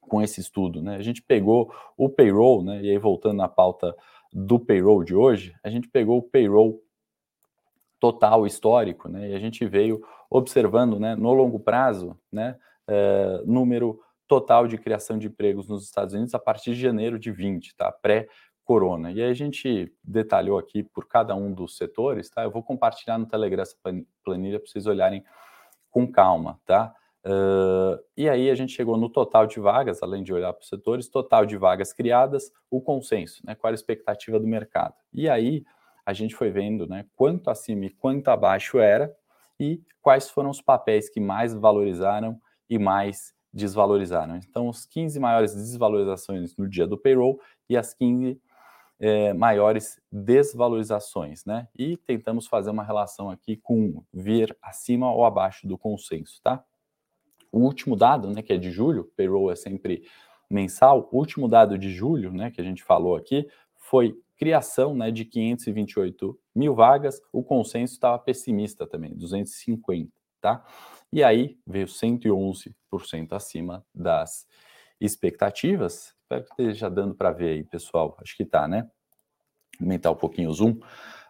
com 0.00 0.22
esse 0.22 0.40
estudo, 0.40 0.82
né? 0.82 0.96
A 0.96 1.02
gente 1.02 1.22
pegou 1.22 1.72
o 1.96 2.08
payroll, 2.08 2.62
né? 2.62 2.82
E 2.82 2.90
aí 2.90 2.98
voltando 2.98 3.36
na 3.36 3.48
pauta 3.48 3.94
do 4.32 4.58
payroll 4.58 5.04
de 5.04 5.14
hoje, 5.14 5.54
a 5.62 5.70
gente 5.70 5.88
pegou 5.88 6.18
o 6.18 6.22
payroll 6.22 6.82
total 7.98 8.46
histórico, 8.46 9.08
né? 9.08 9.30
E 9.30 9.34
a 9.34 9.38
gente 9.38 9.64
veio 9.66 10.02
observando, 10.30 11.00
né, 11.00 11.16
no 11.16 11.32
longo 11.32 11.58
prazo, 11.58 12.18
né, 12.30 12.58
é, 12.86 13.42
número 13.46 14.00
total 14.28 14.68
de 14.68 14.76
criação 14.76 15.18
de 15.18 15.26
empregos 15.26 15.66
nos 15.66 15.84
Estados 15.84 16.14
Unidos 16.14 16.34
a 16.34 16.38
partir 16.38 16.74
de 16.74 16.80
janeiro 16.80 17.18
de 17.18 17.32
20, 17.32 17.74
tá? 17.74 17.90
Pré-corona. 17.90 19.10
E 19.10 19.22
aí 19.22 19.30
a 19.30 19.34
gente 19.34 19.92
detalhou 20.04 20.58
aqui 20.58 20.82
por 20.82 21.08
cada 21.08 21.34
um 21.34 21.52
dos 21.52 21.76
setores, 21.76 22.28
tá? 22.28 22.44
Eu 22.44 22.50
vou 22.50 22.62
compartilhar 22.62 23.16
no 23.18 23.26
Telegram 23.26 23.62
essa 23.62 23.74
planilha 24.22 24.60
para 24.60 24.68
vocês 24.68 24.86
olharem 24.86 25.24
com 25.90 26.06
calma, 26.06 26.60
tá? 26.66 26.94
Uh, 27.24 27.98
e 28.16 28.28
aí 28.28 28.48
a 28.50 28.54
gente 28.54 28.72
chegou 28.72 28.96
no 28.96 29.08
total 29.08 29.46
de 29.46 29.58
vagas, 29.58 30.02
além 30.02 30.22
de 30.22 30.32
olhar 30.32 30.52
para 30.52 30.62
os 30.62 30.68
setores, 30.68 31.08
total 31.08 31.44
de 31.44 31.56
vagas 31.56 31.92
criadas, 31.92 32.52
o 32.70 32.80
consenso, 32.80 33.42
né? 33.44 33.54
Qual 33.54 33.70
a 33.70 33.74
expectativa 33.74 34.38
do 34.38 34.46
mercado? 34.46 34.94
E 35.12 35.28
aí 35.28 35.64
a 36.04 36.12
gente 36.12 36.34
foi 36.34 36.50
vendo, 36.50 36.86
né? 36.86 37.06
Quanto 37.16 37.50
acima 37.50 37.86
e 37.86 37.90
quanto 37.90 38.28
abaixo 38.28 38.78
era 38.78 39.14
e 39.58 39.82
quais 40.00 40.30
foram 40.30 40.50
os 40.50 40.60
papéis 40.60 41.08
que 41.08 41.20
mais 41.20 41.52
valorizaram 41.54 42.38
e 42.70 42.78
mais 42.78 43.34
desvalorizaram. 43.52 44.36
Então, 44.36 44.68
os 44.68 44.84
15 44.84 45.18
maiores 45.18 45.54
desvalorizações 45.54 46.56
no 46.56 46.68
dia 46.68 46.86
do 46.86 46.98
payroll 46.98 47.40
e 47.68 47.76
as 47.76 47.94
15 47.94 48.40
é, 49.00 49.32
maiores 49.32 50.00
desvalorizações, 50.10 51.44
né? 51.44 51.68
E 51.78 51.96
tentamos 51.96 52.46
fazer 52.46 52.70
uma 52.70 52.82
relação 52.82 53.30
aqui 53.30 53.56
com 53.56 54.02
vir 54.12 54.56
acima 54.60 55.12
ou 55.12 55.24
abaixo 55.24 55.66
do 55.66 55.78
consenso, 55.78 56.40
tá? 56.42 56.64
O 57.50 57.60
último 57.60 57.96
dado, 57.96 58.30
né, 58.30 58.42
que 58.42 58.52
é 58.52 58.58
de 58.58 58.70
julho, 58.70 59.10
payroll 59.16 59.50
é 59.50 59.56
sempre 59.56 60.02
mensal, 60.50 61.08
o 61.12 61.18
último 61.18 61.48
dado 61.48 61.78
de 61.78 61.90
julho, 61.90 62.30
né, 62.32 62.50
que 62.50 62.60
a 62.60 62.64
gente 62.64 62.82
falou 62.82 63.16
aqui, 63.16 63.48
foi 63.74 64.18
criação, 64.36 64.94
né, 64.94 65.10
de 65.10 65.24
528 65.24 66.38
mil 66.54 66.74
vagas, 66.74 67.20
o 67.32 67.42
consenso 67.42 67.94
estava 67.94 68.18
pessimista 68.18 68.86
também, 68.86 69.14
250, 69.14 70.12
tá? 70.40 70.64
E 71.12 71.22
aí 71.22 71.58
veio 71.66 71.86
111% 71.86 73.32
acima 73.32 73.84
das 73.94 74.46
expectativas. 75.00 76.14
Espero 76.22 76.44
que 76.44 76.50
esteja 76.50 76.90
dando 76.90 77.14
para 77.14 77.30
ver 77.30 77.50
aí, 77.50 77.64
pessoal. 77.64 78.16
Acho 78.20 78.36
que 78.36 78.44
tá, 78.44 78.68
né? 78.68 78.90
Aumentar 79.80 80.10
um 80.10 80.16
pouquinho 80.16 80.50
o 80.50 80.52
zoom. 80.52 80.78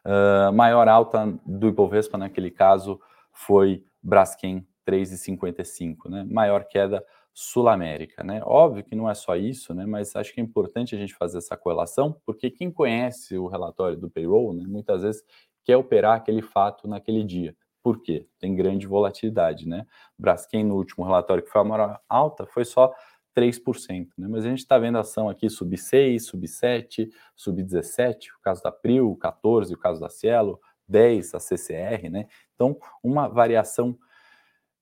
Uh, 0.04 0.52
maior 0.52 0.88
alta 0.88 1.26
do 1.46 1.68
Ibovespa 1.68 2.16
naquele 2.16 2.50
caso 2.50 3.00
foi 3.30 3.84
Braskem 4.02 4.66
3,55, 4.86 6.08
né? 6.08 6.24
Maior 6.28 6.64
queda 6.64 7.04
Sul 7.34 7.68
América, 7.68 8.24
né? 8.24 8.40
Óbvio 8.44 8.82
que 8.82 8.96
não 8.96 9.08
é 9.08 9.14
só 9.14 9.36
isso, 9.36 9.72
né? 9.72 9.86
Mas 9.86 10.16
acho 10.16 10.34
que 10.34 10.40
é 10.40 10.42
importante 10.42 10.96
a 10.96 10.98
gente 10.98 11.14
fazer 11.14 11.38
essa 11.38 11.56
correlação, 11.56 12.20
porque 12.26 12.50
quem 12.50 12.70
conhece 12.70 13.38
o 13.38 13.46
relatório 13.46 13.96
do 13.96 14.10
payroll, 14.10 14.52
né, 14.52 14.64
muitas 14.66 15.02
vezes 15.02 15.22
quer 15.62 15.76
operar 15.76 16.16
aquele 16.16 16.42
fato 16.42 16.88
naquele 16.88 17.22
dia. 17.22 17.54
Por 17.82 18.02
quê? 18.02 18.26
Tem 18.38 18.54
grande 18.54 18.86
volatilidade, 18.86 19.68
né? 19.68 19.86
Braskem 20.18 20.64
no 20.64 20.76
último 20.76 21.04
relatório 21.04 21.42
que 21.42 21.50
foi 21.50 21.60
a 21.60 21.64
maior 21.64 22.00
alta 22.08 22.46
foi 22.46 22.64
só 22.64 22.92
3%, 23.34 24.08
né? 24.18 24.26
Mas 24.28 24.44
a 24.44 24.48
gente 24.48 24.58
está 24.58 24.78
vendo 24.78 24.98
a 24.98 25.02
ação 25.02 25.28
aqui 25.28 25.48
sub 25.48 25.76
6, 25.76 26.26
sub 26.26 26.46
7, 26.48 27.08
sub 27.36 27.62
17, 27.62 28.32
o 28.32 28.40
caso 28.40 28.62
da 28.62 28.72
Prio, 28.72 29.14
14, 29.16 29.72
o 29.72 29.78
caso 29.78 30.00
da 30.00 30.08
Cielo, 30.08 30.60
10, 30.88 31.34
a 31.34 31.40
CCR, 31.40 32.10
né? 32.10 32.26
Então, 32.54 32.76
uma 33.02 33.28
variação 33.28 33.96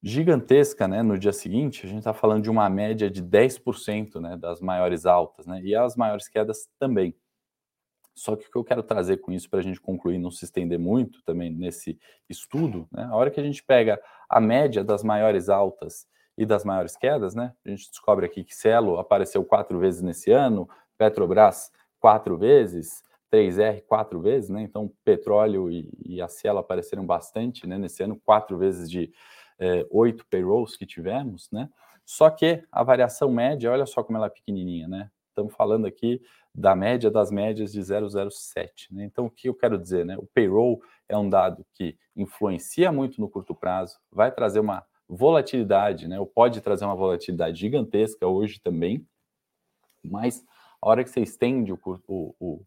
gigantesca, 0.03 0.89
né? 0.89 1.03
No 1.03 1.19
dia 1.19 1.33
seguinte, 1.33 1.85
a 1.85 1.89
gente 1.89 1.99
está 1.99 2.15
falando 2.15 2.45
de 2.45 2.51
uma 2.51 2.69
média 2.71 3.11
de 3.11 3.23
10%, 3.23 4.21
né? 4.21 4.37
Das 4.37 4.61
maiores 4.61 5.05
altas, 5.05 5.47
né? 5.47 5.61
E 5.63 5.75
as 5.75 5.97
maiores 5.97 6.29
quedas 6.29 6.69
também. 6.79 7.15
Só 8.17 8.35
que 8.35 8.49
o 8.49 8.51
que 8.51 8.57
eu 8.57 8.65
quero 8.65 8.83
trazer 8.83 9.19
com 9.19 9.31
isso 9.31 9.49
para 9.51 9.59
a 9.59 9.63
gente 9.63 9.79
concluir, 9.79 10.19
não 10.19 10.31
se 10.31 10.47
estender 10.47 10.79
muito 10.79 11.23
também 11.23 11.51
nesse 11.51 11.99
estudo, 12.29 12.89
né? 12.91 13.05
A 13.05 13.15
hora 13.15 13.31
que 13.31 13.39
a 13.39 13.43
gente 13.43 13.63
pega 13.63 14.01
a 14.29 14.41
média 14.41 14.83
das 14.83 15.05
maiores 15.05 15.51
altas 15.51 16.09
e 16.37 16.47
das 16.47 16.65
maiores 16.65 16.97
quedas, 16.97 17.35
né? 17.35 17.53
A 17.65 17.69
gente 17.69 17.91
descobre 17.91 18.25
aqui 18.25 18.43
que 18.43 18.55
Celo 18.55 18.99
apareceu 18.99 19.45
quatro 19.45 19.79
vezes 19.79 20.01
nesse 20.01 20.33
ano, 20.33 20.67
Petrobras 20.97 21.71
quatro 22.01 22.39
vezes, 22.39 23.03
3R 23.31 23.83
quatro 23.87 24.21
vezes, 24.21 24.49
né? 24.49 24.63
Então, 24.63 24.91
petróleo 25.05 25.71
e, 25.71 25.91
e 26.03 26.23
a 26.23 26.29
Cielo 26.29 26.59
apareceram 26.59 27.05
bastante, 27.05 27.67
né? 27.67 27.77
Nesse 27.77 28.03
ano, 28.03 28.19
quatro 28.25 28.57
vezes 28.57 28.91
de 28.91 29.13
é, 29.59 29.87
oito 29.91 30.25
payrolls 30.31 30.75
que 30.77 30.87
tivemos, 30.87 31.51
né? 31.53 31.69
Só 32.05 32.31
que 32.31 32.63
a 32.73 32.83
variação 32.83 33.31
média, 33.31 33.71
olha 33.71 33.85
só 33.85 34.03
como 34.03 34.17
ela 34.17 34.29
é 34.29 34.31
pequenininha, 34.31 34.89
né? 34.89 35.11
Estamos 35.29 35.55
falando 35.55 35.87
aqui 35.87 36.23
da 36.57 36.75
média 36.75 37.11
das 37.11 37.31
médias 37.31 37.71
de 37.71 37.81
0,07. 37.81 38.91
Né? 38.91 39.05
Então, 39.05 39.27
o 39.27 39.31
que 39.31 39.49
eu 39.49 39.55
quero 39.55 39.79
dizer? 39.79 40.07
Né? 40.07 40.17
O 40.17 40.27
payroll 40.27 40.81
é 41.07 41.17
um 41.17 41.29
dado 41.29 41.67
que 41.75 41.99
influencia 42.17 42.91
muito 42.91 43.21
no 43.21 43.29
curto 43.29 43.55
prazo, 43.55 43.99
vai 44.11 44.33
trazer 44.33 44.61
uma 44.61 44.83
volatilidade, 45.07 46.09
né? 46.09 46.19
ou 46.19 46.27
pode 46.27 46.61
trazer 46.63 46.87
uma 46.87 46.97
volatilidade 46.97 47.61
gigantesca 47.61 48.27
hoje 48.27 48.59
também, 48.59 49.07
mas 50.03 50.45
a 50.81 50.89
hora 50.89 51.05
que 51.05 51.11
você 51.11 51.21
estende 51.21 51.73
o, 51.73 51.79
o, 52.09 52.35
o 52.41 52.61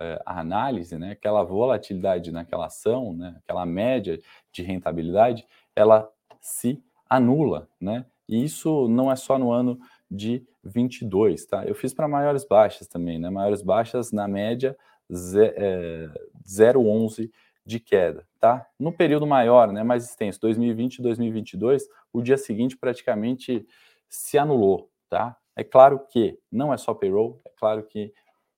é, 0.00 0.22
a 0.24 0.40
análise, 0.40 0.96
né? 0.96 1.10
aquela 1.12 1.42
volatilidade 1.42 2.30
naquela 2.30 2.66
ação, 2.66 3.12
né? 3.12 3.36
aquela 3.42 3.66
média 3.66 4.18
de 4.52 4.62
rentabilidade, 4.62 5.46
ela 5.74 6.08
se 6.40 6.82
anula, 7.10 7.68
né? 7.80 8.06
E 8.28 8.42
isso 8.42 8.88
não 8.88 9.12
é 9.12 9.16
só 9.16 9.38
no 9.38 9.50
ano 9.50 9.78
de 10.12 10.46
22, 10.62 11.46
tá? 11.46 11.64
Eu 11.64 11.74
fiz 11.74 11.94
para 11.94 12.06
maiores 12.06 12.44
baixas 12.44 12.86
também, 12.86 13.18
né? 13.18 13.30
Maiores 13.30 13.62
baixas 13.62 14.12
na 14.12 14.28
média 14.28 14.76
0,11 15.10 17.24
é, 17.24 17.28
de 17.64 17.80
queda, 17.80 18.26
tá? 18.38 18.66
No 18.78 18.92
período 18.92 19.26
maior, 19.26 19.72
né, 19.72 19.82
mais 19.82 20.04
extenso, 20.04 20.38
2020 20.40 20.96
e 20.96 21.02
2022, 21.02 21.88
o 22.12 22.20
dia 22.20 22.36
seguinte 22.36 22.76
praticamente 22.76 23.66
se 24.08 24.36
anulou, 24.36 24.90
tá? 25.08 25.36
É 25.56 25.64
claro 25.64 26.00
que 26.10 26.38
não 26.50 26.72
é 26.72 26.76
só 26.76 26.92
payroll, 26.92 27.40
é 27.46 27.50
claro 27.56 27.84
que 27.84 28.12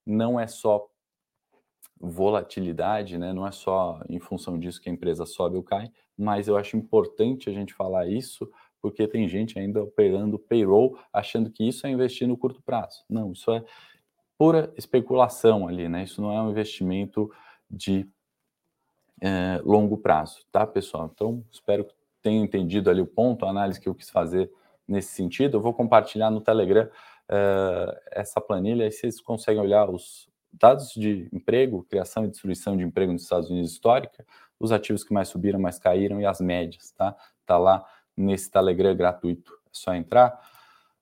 não 0.04 0.38
é 0.38 0.46
só 0.46 0.86
volatilidade, 2.00 3.16
né? 3.16 3.32
Não 3.32 3.46
é 3.46 3.52
só 3.52 4.00
em 4.08 4.18
função 4.18 4.58
disso 4.58 4.80
que 4.80 4.88
a 4.88 4.92
empresa 4.92 5.24
sobe 5.24 5.56
ou 5.56 5.62
cai, 5.62 5.90
mas 6.16 6.48
eu 6.48 6.56
acho 6.56 6.76
importante 6.76 7.48
a 7.48 7.52
gente 7.52 7.72
falar 7.72 8.08
isso, 8.08 8.50
porque 8.84 9.08
tem 9.08 9.26
gente 9.26 9.58
ainda 9.58 9.82
operando 9.82 10.38
payroll 10.38 10.98
achando 11.10 11.48
que 11.48 11.66
isso 11.66 11.86
é 11.86 11.90
investir 11.90 12.28
no 12.28 12.36
curto 12.36 12.60
prazo. 12.60 13.02
Não, 13.08 13.32
isso 13.32 13.50
é 13.50 13.64
pura 14.36 14.74
especulação 14.76 15.66
ali, 15.66 15.88
né? 15.88 16.04
Isso 16.04 16.20
não 16.20 16.30
é 16.30 16.42
um 16.42 16.50
investimento 16.50 17.32
de 17.70 18.06
é, 19.22 19.58
longo 19.64 19.96
prazo, 19.96 20.44
tá, 20.52 20.66
pessoal? 20.66 21.10
Então, 21.10 21.42
espero 21.50 21.86
que 21.86 21.94
tenham 22.20 22.44
entendido 22.44 22.90
ali 22.90 23.00
o 23.00 23.06
ponto, 23.06 23.46
a 23.46 23.48
análise 23.48 23.80
que 23.80 23.88
eu 23.88 23.94
quis 23.94 24.10
fazer 24.10 24.52
nesse 24.86 25.14
sentido. 25.14 25.56
Eu 25.56 25.62
vou 25.62 25.72
compartilhar 25.72 26.30
no 26.30 26.42
Telegram 26.42 26.86
é, 27.26 28.02
essa 28.10 28.38
planilha, 28.38 28.84
aí 28.84 28.92
vocês 28.92 29.18
conseguem 29.18 29.62
olhar 29.62 29.88
os 29.88 30.28
dados 30.52 30.92
de 30.92 31.26
emprego, 31.32 31.84
criação 31.84 32.26
e 32.26 32.28
destruição 32.28 32.76
de 32.76 32.84
emprego 32.84 33.14
nos 33.14 33.22
Estados 33.22 33.48
Unidos 33.48 33.72
histórica, 33.72 34.26
os 34.60 34.72
ativos 34.72 35.02
que 35.02 35.14
mais 35.14 35.28
subiram, 35.28 35.58
mais 35.58 35.78
caíram 35.78 36.20
e 36.20 36.26
as 36.26 36.38
médias, 36.38 36.90
tá? 36.90 37.16
Tá 37.46 37.56
lá 37.56 37.82
nesse 38.16 38.50
Telegram 38.50 38.94
gratuito. 38.94 39.52
É 39.66 39.70
só 39.72 39.94
entrar. 39.94 40.38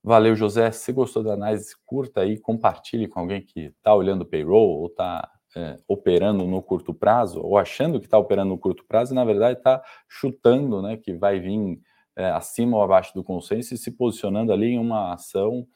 Valeu, 0.02 0.34
José. 0.34 0.70
Se 0.72 0.92
gostou 0.92 1.22
da 1.22 1.34
análise, 1.34 1.74
curta 1.86 2.22
aí, 2.22 2.38
compartilhe 2.38 3.06
com 3.06 3.20
alguém 3.20 3.40
que 3.40 3.66
está 3.66 3.94
olhando 3.94 4.22
o 4.22 4.26
payroll 4.26 4.80
ou 4.80 4.86
está 4.86 5.30
é, 5.54 5.78
operando 5.86 6.44
no 6.44 6.62
curto 6.62 6.94
prazo, 6.94 7.40
ou 7.40 7.58
achando 7.58 8.00
que 8.00 8.06
está 8.06 8.18
operando 8.18 8.50
no 8.50 8.58
curto 8.58 8.84
prazo, 8.84 9.12
e 9.12 9.14
na 9.14 9.24
verdade 9.24 9.58
está 9.58 9.82
chutando 10.08 10.82
né, 10.82 10.96
que 10.96 11.12
vai 11.12 11.38
vir 11.38 11.80
é, 12.16 12.30
acima 12.30 12.76
ou 12.76 12.82
abaixo 12.82 13.14
do 13.14 13.22
consenso 13.22 13.74
e 13.74 13.78
se 13.78 13.90
posicionando 13.90 14.52
ali 14.52 14.68
em 14.68 14.78
uma 14.78 15.14
ação 15.14 15.66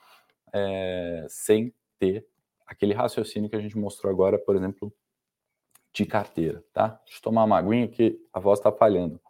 é, 0.52 1.26
sem 1.28 1.72
ter 1.98 2.26
aquele 2.66 2.94
raciocínio 2.94 3.48
que 3.48 3.56
a 3.56 3.60
gente 3.60 3.78
mostrou 3.78 4.12
agora, 4.12 4.38
por 4.38 4.56
exemplo, 4.56 4.92
de 5.92 6.04
carteira, 6.04 6.62
tá? 6.72 7.00
Deixa 7.04 7.18
eu 7.18 7.22
tomar 7.22 7.44
uma 7.44 7.58
aguinha 7.58 7.88
que 7.88 8.18
a 8.32 8.40
voz 8.40 8.58
está 8.58 8.72
falhando. 8.72 9.20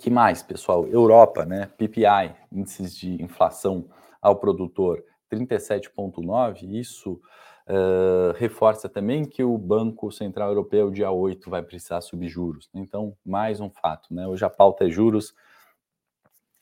Que 0.00 0.08
mais, 0.08 0.42
pessoal? 0.42 0.86
Europa, 0.88 1.44
né? 1.44 1.66
PPI, 1.76 2.34
índices 2.50 2.96
de 2.96 3.22
inflação 3.22 3.84
ao 4.20 4.36
produtor 4.36 5.04
37,9, 5.30 6.62
isso 6.70 7.20
uh, 7.68 8.32
reforça 8.36 8.88
também 8.88 9.26
que 9.26 9.44
o 9.44 9.58
Banco 9.58 10.10
Central 10.10 10.48
Europeu, 10.48 10.90
dia 10.90 11.10
8, 11.10 11.50
vai 11.50 11.62
precisar 11.62 12.00
subir 12.00 12.28
juros. 12.28 12.70
Então, 12.74 13.14
mais 13.22 13.60
um 13.60 13.68
fato, 13.68 14.12
né? 14.12 14.26
Hoje 14.26 14.42
a 14.42 14.48
pauta 14.48 14.86
é 14.86 14.90
juros 14.90 15.34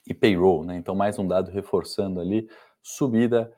e 0.04 0.12
payroll, 0.12 0.64
né? 0.64 0.76
Então, 0.76 0.96
mais 0.96 1.16
um 1.16 1.26
dado 1.26 1.48
reforçando 1.52 2.20
ali 2.20 2.50
subida 2.82 3.52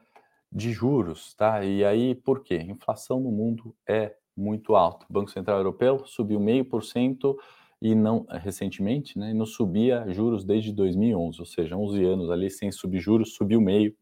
de 0.53 0.73
juros, 0.73 1.33
tá? 1.35 1.65
E 1.65 1.83
aí, 1.87 2.15
por 2.15 2.43
quê? 2.43 2.57
Inflação 2.57 3.19
no 3.19 3.31
mundo 3.31 3.75
é 3.89 4.15
muito 4.37 4.77
alta. 4.77 5.07
Banco 5.09 5.31
Central 5.31 5.57
Europeu 5.57 6.05
subiu 6.05 6.39
meio 6.39 6.67
por 6.67 6.85
cento 6.85 7.39
e 7.81 7.95
não 7.95 8.27
recentemente, 8.29 9.19
né? 9.19 9.33
Não 9.33 9.47
subia 9.47 10.05
juros 10.11 10.45
desde 10.45 10.73
2011, 10.73 11.41
ou 11.41 11.47
seja, 11.47 11.77
11 11.77 12.05
anos 12.05 12.31
ali 12.31 12.51
sem 12.51 12.71
subir 12.71 13.01
juros, 13.01 13.35
subiu 13.35 13.61
meio. 13.61 13.97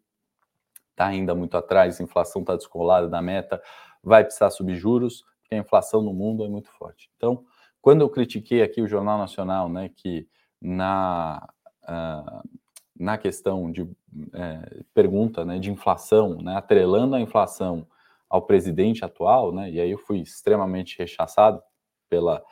Tá 0.97 1.07
ainda 1.07 1.35
muito 1.35 1.57
atrás, 1.57 2.01
a 2.01 2.05
inflação 2.05 2.43
está 2.43 2.57
descolada 2.57 3.09
da 3.09 3.23
meta, 3.23 3.63
vai 4.03 4.25
precisar 4.25 4.51
subir 4.51 4.75
juros, 4.75 5.25
porque 5.41 5.55
a 5.55 5.59
inflação 5.59 6.03
no 6.03 6.13
mundo 6.13 6.45
é 6.45 6.49
muito 6.49 6.71
forte. 6.73 7.09
Então, 7.17 7.45
quando 7.81 8.01
eu 8.01 8.11
critiquei 8.11 8.63
aqui 8.63 8.83
o 8.83 8.89
Jornal 8.89 9.17
Nacional, 9.17 9.69
né, 9.69 9.91
que 9.95 10.27
na 10.61 11.49
uh, 11.85 12.59
na 12.99 13.17
questão 13.17 13.71
de 13.71 13.89
é, 14.35 14.83
pergunta 14.93 15.45
né, 15.45 15.59
de 15.59 15.71
inflação, 15.71 16.43
né, 16.43 16.57
atrelando 16.57 17.15
a 17.15 17.21
inflação 17.21 17.87
ao 18.29 18.43
presidente 18.43 19.05
atual, 19.05 19.53
né, 19.53 19.71
e 19.71 19.81
aí 19.81 19.91
eu 19.91 19.99
fui 19.99 20.19
extremamente 20.19 20.99
rechaçado 20.99 21.63
pela, 22.09 22.43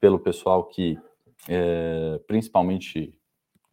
pelo 0.00 0.18
pessoal 0.18 0.64
que, 0.64 0.98
é, 1.48 2.20
principalmente 2.26 3.14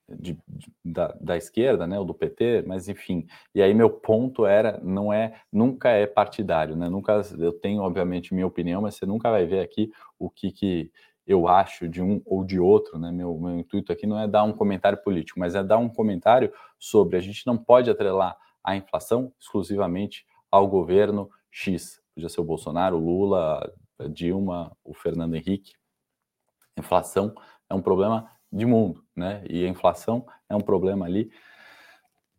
de, 0.10 0.38
de, 0.48 0.72
da, 0.84 1.16
da, 1.20 1.38
esquerda, 1.38 1.88
né, 1.88 1.98
ou 1.98 2.06
do 2.06 2.14
PT, 2.14 2.64
mas 2.68 2.88
enfim, 2.90 3.26
e 3.56 3.62
aí 3.62 3.74
meu 3.74 3.90
ponto 3.90 4.46
era, 4.46 4.80
não 4.84 5.12
é, 5.12 5.34
nunca 5.52 5.90
é 5.90 6.06
partidário, 6.06 6.76
né, 6.76 6.90
nunca, 6.90 7.22
eu 7.40 7.54
tenho 7.54 7.82
obviamente 7.82 8.34
minha 8.34 8.46
opinião, 8.46 8.82
mas 8.82 8.96
você 8.96 9.06
nunca 9.06 9.32
vai 9.32 9.46
ver 9.46 9.62
aqui 9.62 9.92
o 10.20 10.30
que 10.30 10.52
que 10.52 10.92
eu 11.26 11.48
acho 11.48 11.88
de 11.88 12.02
um 12.02 12.22
ou 12.26 12.44
de 12.44 12.60
outro, 12.60 13.00
né? 13.00 13.12
Meu, 13.12 13.38
meu 13.40 13.58
intuito 13.58 13.92
aqui 13.92 14.06
não 14.06 14.20
é 14.20 14.28
dar 14.28 14.44
um 14.44 14.52
comentário 14.52 15.02
político, 15.02 15.40
mas 15.40 15.56
é 15.56 15.64
dar 15.64 15.78
um 15.78 15.88
comentário 15.88 16.52
sobre 16.78 17.16
a 17.18 17.22
gente 17.22 17.48
não 17.48 17.58
pode 17.58 17.90
atrelar 17.90 18.38
a 18.64 18.76
inflação 18.76 19.32
exclusivamente 19.40 20.26
ao 20.52 20.68
governo 20.68 21.30
X. 21.50 22.02
Podia 22.14 22.30
ser 22.30 22.42
o 22.42 22.46
Bolsonaro, 22.46 22.98
o 22.98 23.00
Lula, 23.00 23.72
Dilma, 24.10 24.76
o 24.84 24.94
Fernando 24.94 25.36
Henrique. 25.36 25.74
Inflação 26.78 27.34
é 27.70 27.74
um 27.74 27.82
problema 27.82 28.30
de 28.52 28.66
mundo, 28.66 29.04
né? 29.16 29.44
E 29.50 29.66
a 29.66 29.70
inflação 29.70 30.26
é 30.50 30.56
um 30.56 30.62
problema 30.62 31.06
ali 31.06 31.32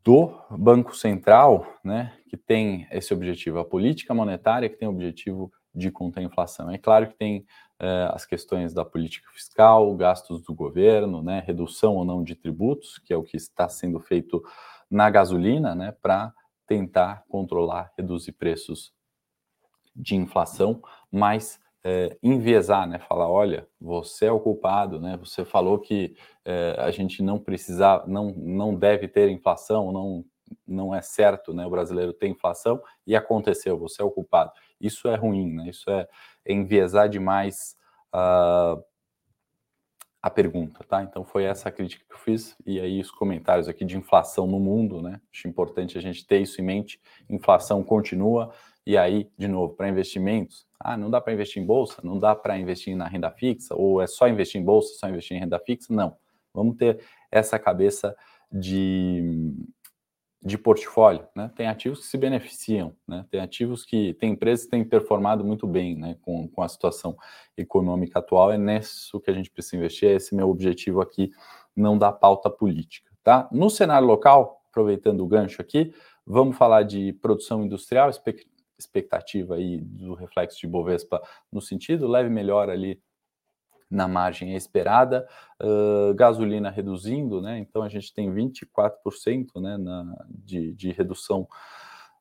do 0.05 0.39
Banco 0.51 0.95
Central, 0.95 1.67
né, 1.83 2.13
que 2.29 2.37
tem 2.37 2.87
esse 2.91 3.15
objetivo, 3.15 3.59
a 3.59 3.65
política 3.65 4.13
monetária 4.13 4.69
que 4.69 4.77
tem 4.77 4.87
o 4.87 4.91
objetivo 4.91 5.51
de 5.75 5.91
conter 5.91 6.21
a 6.21 6.25
inflação. 6.25 6.71
É 6.71 6.77
claro 6.77 7.09
que 7.09 7.15
tem 7.15 7.47
eh, 7.81 8.09
as 8.13 8.27
questões 8.27 8.75
da 8.75 8.85
política 8.85 9.31
fiscal, 9.33 9.95
gastos 9.97 10.43
do 10.43 10.55
governo, 10.55 11.23
né, 11.23 11.43
redução 11.45 11.95
ou 11.97 12.05
não 12.05 12.23
de 12.23 12.35
tributos, 12.35 12.99
que 12.99 13.15
é 13.15 13.17
o 13.17 13.25
que 13.25 13.37
está 13.39 13.67
sendo 13.67 13.99
feito 13.99 14.43
na 14.91 15.09
gasolina, 15.09 15.75
né, 15.75 15.93
para 16.03 16.35
tentar 16.67 17.25
controlar, 17.29 17.91
reduzir 17.97 18.33
preços 18.33 18.93
de 19.97 20.17
inflação, 20.17 20.83
mas 21.11 21.59
é, 21.85 22.17
enviesar, 22.23 22.89
né? 22.89 22.99
Falar, 22.99 23.29
olha, 23.29 23.69
você 23.79 24.27
é 24.27 24.33
o 24.33 24.41
culpado, 24.41 24.99
né? 24.99 25.19
Você 25.19 25.45
falou 25.45 25.79
que 25.79 26.17
é, 26.45 26.75
a 26.79 26.91
gente 26.91 27.23
não 27.23 27.39
precisar, 27.39 28.09
não, 28.09 28.31
não 28.31 28.75
deve 28.75 29.07
ter 29.07 29.29
inflação, 29.29 29.93
não, 29.93 30.25
não 30.67 30.95
é 30.95 31.03
certo, 31.03 31.53
né? 31.53 31.67
O 31.67 31.71
brasileiro 31.71 32.15
tem 32.15 32.33
inflação 32.33 32.83
e 33.07 33.15
aconteceu, 33.15 33.79
você 33.79 34.01
é 34.01 34.05
o 34.05 34.11
culpado. 34.11 34.53
Isso 34.81 35.07
é 35.09 35.15
ruim, 35.15 35.53
né? 35.53 35.69
Isso 35.69 35.91
é, 35.91 36.09
é 36.47 36.53
enviesar 36.55 37.09
demais 37.09 37.77
uh, 38.15 38.83
a 40.23 40.31
pergunta, 40.31 40.83
tá? 40.85 41.03
Então 41.03 41.23
foi 41.23 41.45
essa 41.45 41.69
a 41.69 41.73
crítica 41.73 42.03
que 42.09 42.15
eu 42.15 42.19
fiz 42.19 42.57
e 42.65 42.81
aí 42.81 42.99
os 42.99 43.11
comentários 43.11 43.69
aqui 43.69 43.85
de 43.85 43.99
inflação 43.99 44.47
no 44.47 44.59
mundo, 44.59 45.03
né? 45.03 45.21
Acho 45.31 45.49
importante 45.49 45.99
a 45.99 46.01
gente 46.01 46.27
ter 46.27 46.41
isso 46.41 46.63
em 46.63 46.65
mente. 46.65 46.99
Inflação 47.29 47.85
continua 47.85 48.51
e 48.87 48.97
aí, 48.97 49.31
de 49.39 49.49
novo, 49.49 49.75
para 49.75 49.89
investimentos, 49.89 50.67
ah, 50.79 50.97
não 50.97 51.11
dá 51.11 51.21
para 51.21 51.33
investir 51.33 51.63
em 51.63 51.67
bolsa, 51.67 52.01
não 52.05 52.19
dá 52.19 52.35
para 52.35 52.59
investir 52.59 52.95
na 52.95 53.07
renda 53.07 53.31
fixa 53.31 53.75
ou 53.75 54.01
é 54.01 54.07
só 54.07 54.29
investir 54.29 54.61
em 54.61 54.65
bolsa, 54.65 54.95
só 54.99 55.09
investir 55.09 55.37
em 55.37 55.41
renda 55.41 55.59
fixa? 55.59 55.93
Não. 55.93 56.17
Vamos 56.53 56.77
ter 56.77 57.03
essa 57.31 57.59
cabeça 57.59 58.15
de 58.53 59.53
de 60.45 60.59
portfólio, 60.59 61.27
né? 61.35 61.51
Tem 61.57 61.67
ativos 61.67 62.01
que 62.01 62.07
se 62.07 62.19
beneficiam, 62.19 62.95
né? 63.09 63.25
Tem 63.31 63.41
ativos 63.41 63.83
que 63.83 64.13
tem 64.15 64.33
empresas 64.33 64.67
que 64.67 64.73
têm 64.73 64.85
performado 64.85 65.43
muito 65.43 65.67
bem, 65.67 65.97
né? 65.97 66.19
Com, 66.21 66.47
com 66.47 66.63
a 66.63 66.69
situação 66.69 67.17
econômica 67.57 68.19
atual 68.19 68.53
é 68.53 68.59
nisso 68.59 69.19
que 69.21 69.31
a 69.31 69.35
gente 69.35 69.51
precisa 69.51 69.77
investir. 69.77 70.11
É 70.11 70.13
esse 70.17 70.35
meu 70.35 70.51
objetivo 70.51 71.01
aqui, 71.01 71.31
não 71.75 71.97
dar 71.97 72.13
pauta 72.13 72.51
política, 72.51 73.11
tá? 73.23 73.49
No 73.51 73.71
cenário 73.71 74.07
local, 74.07 74.63
aproveitando 74.69 75.23
o 75.23 75.27
gancho 75.27 75.63
aqui, 75.63 75.95
vamos 76.27 76.59
falar 76.59 76.83
de 76.83 77.15
produção 77.15 77.65
industrial, 77.65 78.11
expectativa 78.11 78.54
aí 79.53 79.81
do 79.81 80.15
reflexo 80.15 80.59
de 80.61 80.67
Bovespa 80.67 81.23
no 81.51 81.61
sentido 81.61 82.07
leve 82.07 82.31
melhor 82.31 82.69
ali 82.69 83.01
na 83.91 84.09
margem 84.09 84.55
esperada, 84.55 85.27
uh, 85.63 86.15
gasolina 86.15 86.71
reduzindo, 86.71 87.41
né? 87.41 87.59
Então 87.59 87.83
a 87.83 87.89
gente 87.89 88.13
tem 88.13 88.33
24% 88.33 89.61
né, 89.61 89.77
na, 89.77 90.27
de, 90.29 90.73
de, 90.73 90.91
redução 90.91 91.47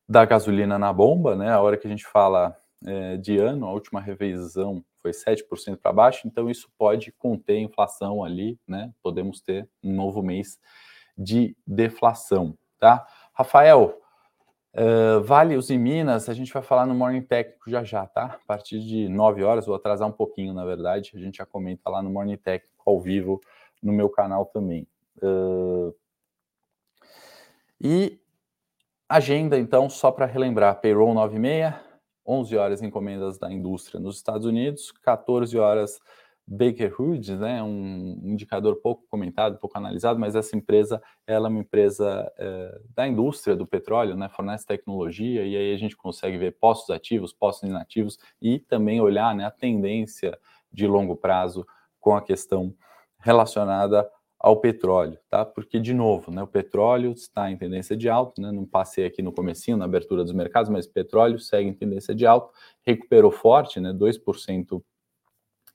da 0.08 0.24
gasolina 0.24 0.78
na 0.78 0.92
bomba, 0.92 1.34
né? 1.34 1.50
A 1.50 1.60
hora 1.60 1.76
que 1.76 1.86
a 1.86 1.90
gente 1.90 2.06
fala 2.06 2.56
é, 2.86 3.16
de 3.16 3.38
ano, 3.38 3.66
a 3.66 3.72
última 3.72 4.00
revisão 4.00 4.84
foi 4.98 5.10
7% 5.10 5.76
para 5.76 5.92
baixo, 5.92 6.26
então 6.26 6.48
isso 6.50 6.70
pode 6.78 7.12
conter 7.12 7.58
inflação 7.58 8.22
ali, 8.22 8.58
né? 8.66 8.92
Podemos 9.02 9.40
ter 9.40 9.68
um 9.82 9.92
novo 9.92 10.22
mês 10.22 10.58
de 11.16 11.56
deflação, 11.66 12.56
tá? 12.78 13.06
Rafael, 13.32 14.00
Uh, 14.74 15.22
Vales 15.22 15.70
e 15.70 15.78
Minas, 15.78 16.28
a 16.28 16.34
gente 16.34 16.52
vai 16.52 16.62
falar 16.62 16.84
no 16.84 16.94
Morning 16.96 17.22
Técnico 17.22 17.70
já 17.70 17.84
já, 17.84 18.06
tá? 18.06 18.24
A 18.42 18.46
partir 18.46 18.80
de 18.80 19.08
9 19.08 19.44
horas, 19.44 19.66
vou 19.66 19.76
atrasar 19.76 20.08
um 20.08 20.12
pouquinho, 20.12 20.52
na 20.52 20.64
verdade, 20.64 21.12
a 21.14 21.18
gente 21.18 21.38
já 21.38 21.46
comenta 21.46 21.88
lá 21.88 22.02
no 22.02 22.10
Morning 22.10 22.36
Técnico 22.36 22.82
ao 22.84 23.00
vivo 23.00 23.40
no 23.80 23.92
meu 23.92 24.08
canal 24.08 24.46
também. 24.46 24.84
Uh, 25.22 25.94
e 27.80 28.18
agenda, 29.08 29.56
então, 29.56 29.88
só 29.88 30.10
para 30.10 30.26
relembrar: 30.26 30.80
payroll 30.80 31.14
9 31.14 31.36
e 31.36 31.38
meia, 31.38 31.80
11 32.26 32.56
horas 32.56 32.82
encomendas 32.82 33.38
da 33.38 33.52
indústria 33.52 34.00
nos 34.00 34.16
Estados 34.16 34.44
Unidos, 34.44 34.90
14 34.90 35.56
horas 35.56 36.00
Baker 36.46 36.94
Hughes, 37.00 37.28
né, 37.30 37.62
um 37.62 38.20
indicador 38.22 38.76
pouco 38.76 39.06
comentado, 39.08 39.58
pouco 39.58 39.78
analisado, 39.78 40.20
mas 40.20 40.36
essa 40.36 40.54
empresa 40.54 41.02
ela 41.26 41.48
é 41.48 41.50
uma 41.50 41.60
empresa 41.60 42.30
é, 42.38 42.80
da 42.94 43.08
indústria 43.08 43.56
do 43.56 43.66
petróleo, 43.66 44.14
né, 44.14 44.28
fornece 44.28 44.66
tecnologia 44.66 45.44
e 45.44 45.56
aí 45.56 45.74
a 45.74 45.78
gente 45.78 45.96
consegue 45.96 46.36
ver 46.36 46.58
postos 46.58 46.90
ativos, 46.90 47.32
postos 47.32 47.68
inativos 47.68 48.18
e 48.42 48.58
também 48.58 49.00
olhar 49.00 49.34
né, 49.34 49.46
a 49.46 49.50
tendência 49.50 50.38
de 50.70 50.86
longo 50.86 51.16
prazo 51.16 51.66
com 51.98 52.14
a 52.14 52.20
questão 52.20 52.74
relacionada 53.18 54.06
ao 54.38 54.60
petróleo, 54.60 55.18
tá? 55.30 55.42
Porque 55.42 55.80
de 55.80 55.94
novo, 55.94 56.30
né, 56.30 56.42
o 56.42 56.46
petróleo 56.46 57.12
está 57.12 57.50
em 57.50 57.56
tendência 57.56 57.96
de 57.96 58.10
alta, 58.10 58.42
né? 58.42 58.52
Não 58.52 58.66
passei 58.66 59.06
aqui 59.06 59.22
no 59.22 59.32
comecinho 59.32 59.78
na 59.78 59.86
abertura 59.86 60.22
dos 60.22 60.34
mercados, 60.34 60.70
mas 60.70 60.86
petróleo 60.86 61.38
segue 61.38 61.66
em 61.66 61.72
tendência 61.72 62.14
de 62.14 62.26
alta, 62.26 62.52
recuperou 62.82 63.30
forte, 63.30 63.80
né, 63.80 63.90
2% 63.94 64.84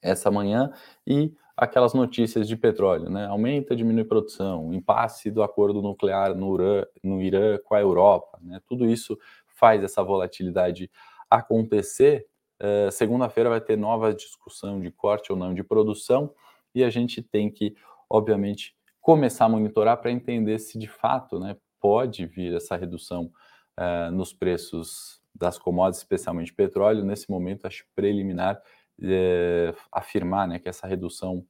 essa 0.02 0.32
manhã 0.32 0.72
e 1.06 1.34
aquelas 1.56 1.94
notícias 1.94 2.48
de 2.48 2.56
petróleo, 2.56 3.10
né? 3.10 3.26
Aumenta, 3.26 3.76
diminui 3.76 4.06
produção, 4.06 4.74
impasse 4.74 5.30
do 5.30 5.44
acordo 5.44 5.82
nuclear 5.82 6.34
no, 6.34 6.56
Irã, 6.56 6.86
no 7.04 7.22
Irã 7.22 7.58
com 7.64 7.76
a 7.76 7.82
Europa, 7.82 8.40
né? 8.42 8.62
Tudo 8.66 8.86
isso 8.86 9.18
faz 9.46 9.84
essa 9.84 10.02
volatilidade 10.02 10.90
acontecer. 11.30 12.26
Uh, 12.62 12.92
Segunda-feira 12.92 13.50
vai 13.50 13.60
ter 13.60 13.78
nova 13.78 14.14
discussão 14.14 14.80
de 14.80 14.90
corte 14.90 15.32
ou 15.32 15.38
não 15.38 15.54
de 15.54 15.64
produção 15.64 16.34
e 16.74 16.84
a 16.84 16.90
gente 16.90 17.22
tem 17.22 17.50
que, 17.52 17.76
obviamente, 18.10 18.76
começar 19.02 19.46
a 19.46 19.50
monitorar 19.50 19.98
para 19.98 20.12
entender 20.12 20.60
se 20.60 20.78
de 20.78 20.88
fato, 20.88 21.40
né, 21.40 21.58
pode 21.80 22.26
vir 22.26 22.56
essa 22.56 22.76
redução 22.76 23.32
uh, 23.78 24.12
nos 24.12 24.34
preços 24.34 25.22
das 25.34 25.58
commodities, 25.58 26.02
especialmente 26.02 26.54
petróleo. 26.54 27.04
Nesse 27.04 27.30
momento, 27.30 27.66
acho 27.66 27.86
preliminar 27.96 28.62
é, 29.02 29.74
afirmar 29.92 30.48
né, 30.48 30.60
que 30.60 30.70
essa 30.70 30.88
redução 30.88 31.46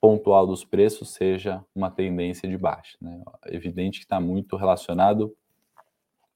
pontual 0.00 0.46
dos 0.46 0.64
preços 0.64 1.10
seja 1.10 1.64
uma 1.74 1.90
tendência 1.90 2.48
de 2.48 2.56
baixa. 2.56 2.96
Né? 3.00 3.22
Evidente 3.46 3.98
que 3.98 4.04
está 4.06 4.18
muito 4.18 4.56
relacionado 4.56 5.36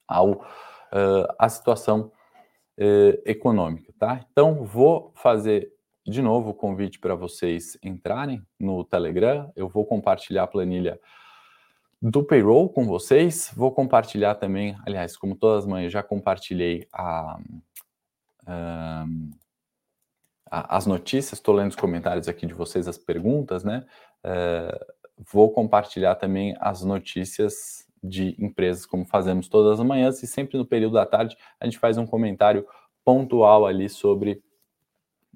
ao 0.07 0.31
uh, 0.31 1.27
a 1.39 1.49
situação 1.49 2.11
uh, 2.77 3.21
econômica, 3.25 3.91
tá? 3.97 4.23
Então 4.31 4.63
vou 4.63 5.11
fazer 5.15 5.73
de 6.05 6.21
novo 6.21 6.51
o 6.51 6.53
convite 6.53 6.99
para 6.99 7.15
vocês 7.15 7.77
entrarem 7.81 8.45
no 8.59 8.83
Telegram. 8.83 9.51
Eu 9.55 9.67
vou 9.67 9.85
compartilhar 9.85 10.43
a 10.43 10.47
planilha 10.47 10.99
do 11.99 12.23
payroll 12.23 12.69
com 12.69 12.85
vocês. 12.85 13.51
Vou 13.55 13.71
compartilhar 13.71 14.35
também, 14.35 14.77
aliás, 14.85 15.17
como 15.17 15.35
todas 15.35 15.63
as 15.63 15.65
manhãs, 15.65 15.91
já 15.91 16.03
compartilhei 16.03 16.87
a, 16.93 17.39
a, 18.45 19.05
as 20.49 20.85
notícias. 20.85 21.39
Estou 21.39 21.55
lendo 21.55 21.69
os 21.69 21.75
comentários 21.75 22.27
aqui 22.27 22.45
de 22.45 22.53
vocês, 22.53 22.87
as 22.87 22.97
perguntas, 22.97 23.63
né? 23.63 23.85
Uh, 24.23 24.93
vou 25.31 25.51
compartilhar 25.51 26.15
também 26.15 26.55
as 26.59 26.83
notícias 26.83 27.85
de 28.03 28.35
empresas, 28.39 28.85
como 28.85 29.05
fazemos 29.05 29.47
todas 29.47 29.79
as 29.79 29.85
manhãs, 29.85 30.21
e 30.21 30.27
sempre 30.27 30.57
no 30.57 30.65
período 30.65 30.93
da 30.93 31.05
tarde 31.05 31.35
a 31.59 31.65
gente 31.65 31.79
faz 31.79 31.97
um 31.97 32.05
comentário 32.05 32.65
pontual 33.03 33.65
ali 33.65 33.89
sobre 33.89 34.43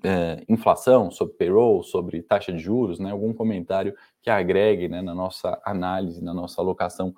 é, 0.04 0.44
inflação, 0.48 1.12
sobre 1.12 1.36
payroll, 1.36 1.84
sobre 1.84 2.22
taxa 2.22 2.52
de 2.52 2.60
juros, 2.60 3.00
né, 3.00 3.12
algum 3.12 3.34
comentário 3.34 3.94
que 4.22 4.30
agregue 4.30 4.88
né, 4.88 5.02
na 5.02 5.14
nossa 5.14 5.60
análise, 5.66 6.24
na 6.24 6.34
nossa 6.34 6.62
alocação 6.62 7.14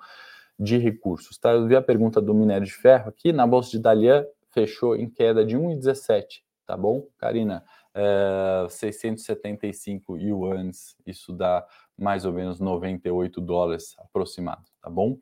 de 0.58 0.78
recursos. 0.78 1.38
Tá? 1.38 1.52
Eu 1.52 1.66
vi 1.66 1.76
a 1.76 1.82
pergunta 1.82 2.20
do 2.20 2.34
minério 2.34 2.66
de 2.66 2.72
ferro 2.72 3.08
aqui, 3.08 3.32
na 3.32 3.46
Bolsa 3.46 3.70
de 3.70 3.78
Dalian 3.78 4.24
fechou 4.50 4.94
em 4.96 5.08
queda 5.08 5.44
de 5.44 5.56
1,17, 5.56 6.42
tá 6.66 6.76
bom, 6.76 7.06
Karina? 7.18 7.64
É, 7.94 8.66
675 8.68 10.16
yuans, 10.16 10.96
isso 11.06 11.32
dá 11.32 11.66
mais 11.98 12.24
ou 12.24 12.32
menos 12.32 12.58
98 12.58 13.40
dólares 13.40 13.94
aproximado, 13.98 14.64
tá 14.80 14.88
bom? 14.88 15.18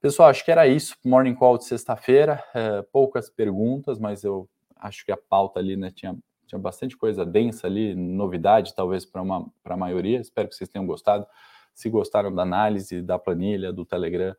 Pessoal, 0.00 0.28
acho 0.28 0.44
que 0.44 0.52
era 0.52 0.66
isso. 0.66 0.94
Morning 1.04 1.34
Call 1.34 1.58
de 1.58 1.64
sexta-feira. 1.64 2.42
É, 2.54 2.82
poucas 2.82 3.28
perguntas, 3.28 3.98
mas 3.98 4.22
eu 4.22 4.48
acho 4.76 5.04
que 5.04 5.10
a 5.10 5.16
pauta 5.16 5.58
ali 5.58 5.76
né, 5.76 5.90
tinha 5.90 6.16
tinha 6.48 6.58
bastante 6.58 6.96
coisa 6.96 7.24
densa 7.24 7.66
ali, 7.66 7.94
novidade 7.94 8.74
talvez 8.74 9.04
para 9.04 9.22
a 9.22 9.76
maioria. 9.76 10.18
Espero 10.18 10.48
que 10.48 10.54
vocês 10.54 10.68
tenham 10.68 10.86
gostado. 10.86 11.26
Se 11.74 11.88
gostaram 11.90 12.34
da 12.34 12.42
análise, 12.42 13.02
da 13.02 13.18
planilha, 13.18 13.72
do 13.72 13.84
Telegram, 13.84 14.34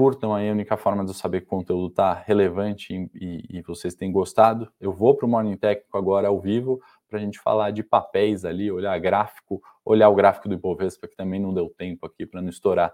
curtam 0.00 0.34
aí. 0.34 0.48
A 0.48 0.52
única 0.52 0.78
forma 0.78 1.04
de 1.04 1.10
eu 1.10 1.14
saber 1.14 1.42
que 1.42 1.46
o 1.46 1.50
conteúdo 1.50 1.88
está 1.88 2.14
relevante 2.14 2.94
e, 2.94 3.10
e, 3.14 3.58
e, 3.58 3.62
vocês 3.62 3.94
têm 3.94 4.10
gostado. 4.10 4.72
Eu 4.80 4.94
vou 4.94 5.14
para 5.14 5.26
o 5.26 5.28
Morning 5.28 5.58
Técnico 5.58 5.98
agora 5.98 6.28
ao 6.28 6.40
vivo 6.40 6.80
para 7.06 7.18
a 7.18 7.22
gente 7.22 7.38
falar 7.38 7.70
de 7.70 7.82
papéis 7.82 8.46
ali, 8.46 8.72
olhar 8.72 8.98
gráfico, 8.98 9.60
olhar 9.84 10.08
o 10.08 10.14
gráfico 10.14 10.48
do 10.48 10.54
Ibovespa, 10.54 11.06
que 11.06 11.14
também 11.14 11.38
não 11.38 11.52
deu 11.52 11.68
tempo 11.68 12.06
aqui 12.06 12.24
para 12.24 12.40
não 12.40 12.48
estourar 12.48 12.90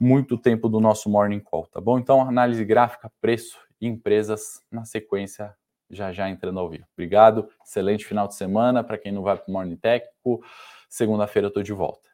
muito 0.00 0.38
tempo 0.38 0.66
do 0.66 0.80
nosso 0.80 1.10
Morning 1.10 1.40
Call, 1.40 1.66
tá 1.66 1.78
bom? 1.78 1.98
Então, 1.98 2.22
análise 2.22 2.64
gráfica, 2.64 3.12
preço 3.20 3.58
e 3.78 3.86
empresas 3.86 4.62
na 4.72 4.86
sequência 4.86 5.54
já 5.90 6.10
já 6.10 6.30
entrando 6.30 6.58
ao 6.58 6.70
vivo. 6.70 6.86
Obrigado, 6.94 7.50
excelente 7.62 8.06
final 8.06 8.26
de 8.26 8.34
semana 8.34 8.82
para 8.82 8.96
quem 8.96 9.12
não 9.12 9.22
vai 9.22 9.36
para 9.36 9.50
o 9.50 9.52
Morning 9.52 9.76
Técnico. 9.76 10.42
Segunda-feira 10.88 11.46
eu 11.46 11.48
estou 11.48 11.62
de 11.62 11.74
volta. 11.74 12.13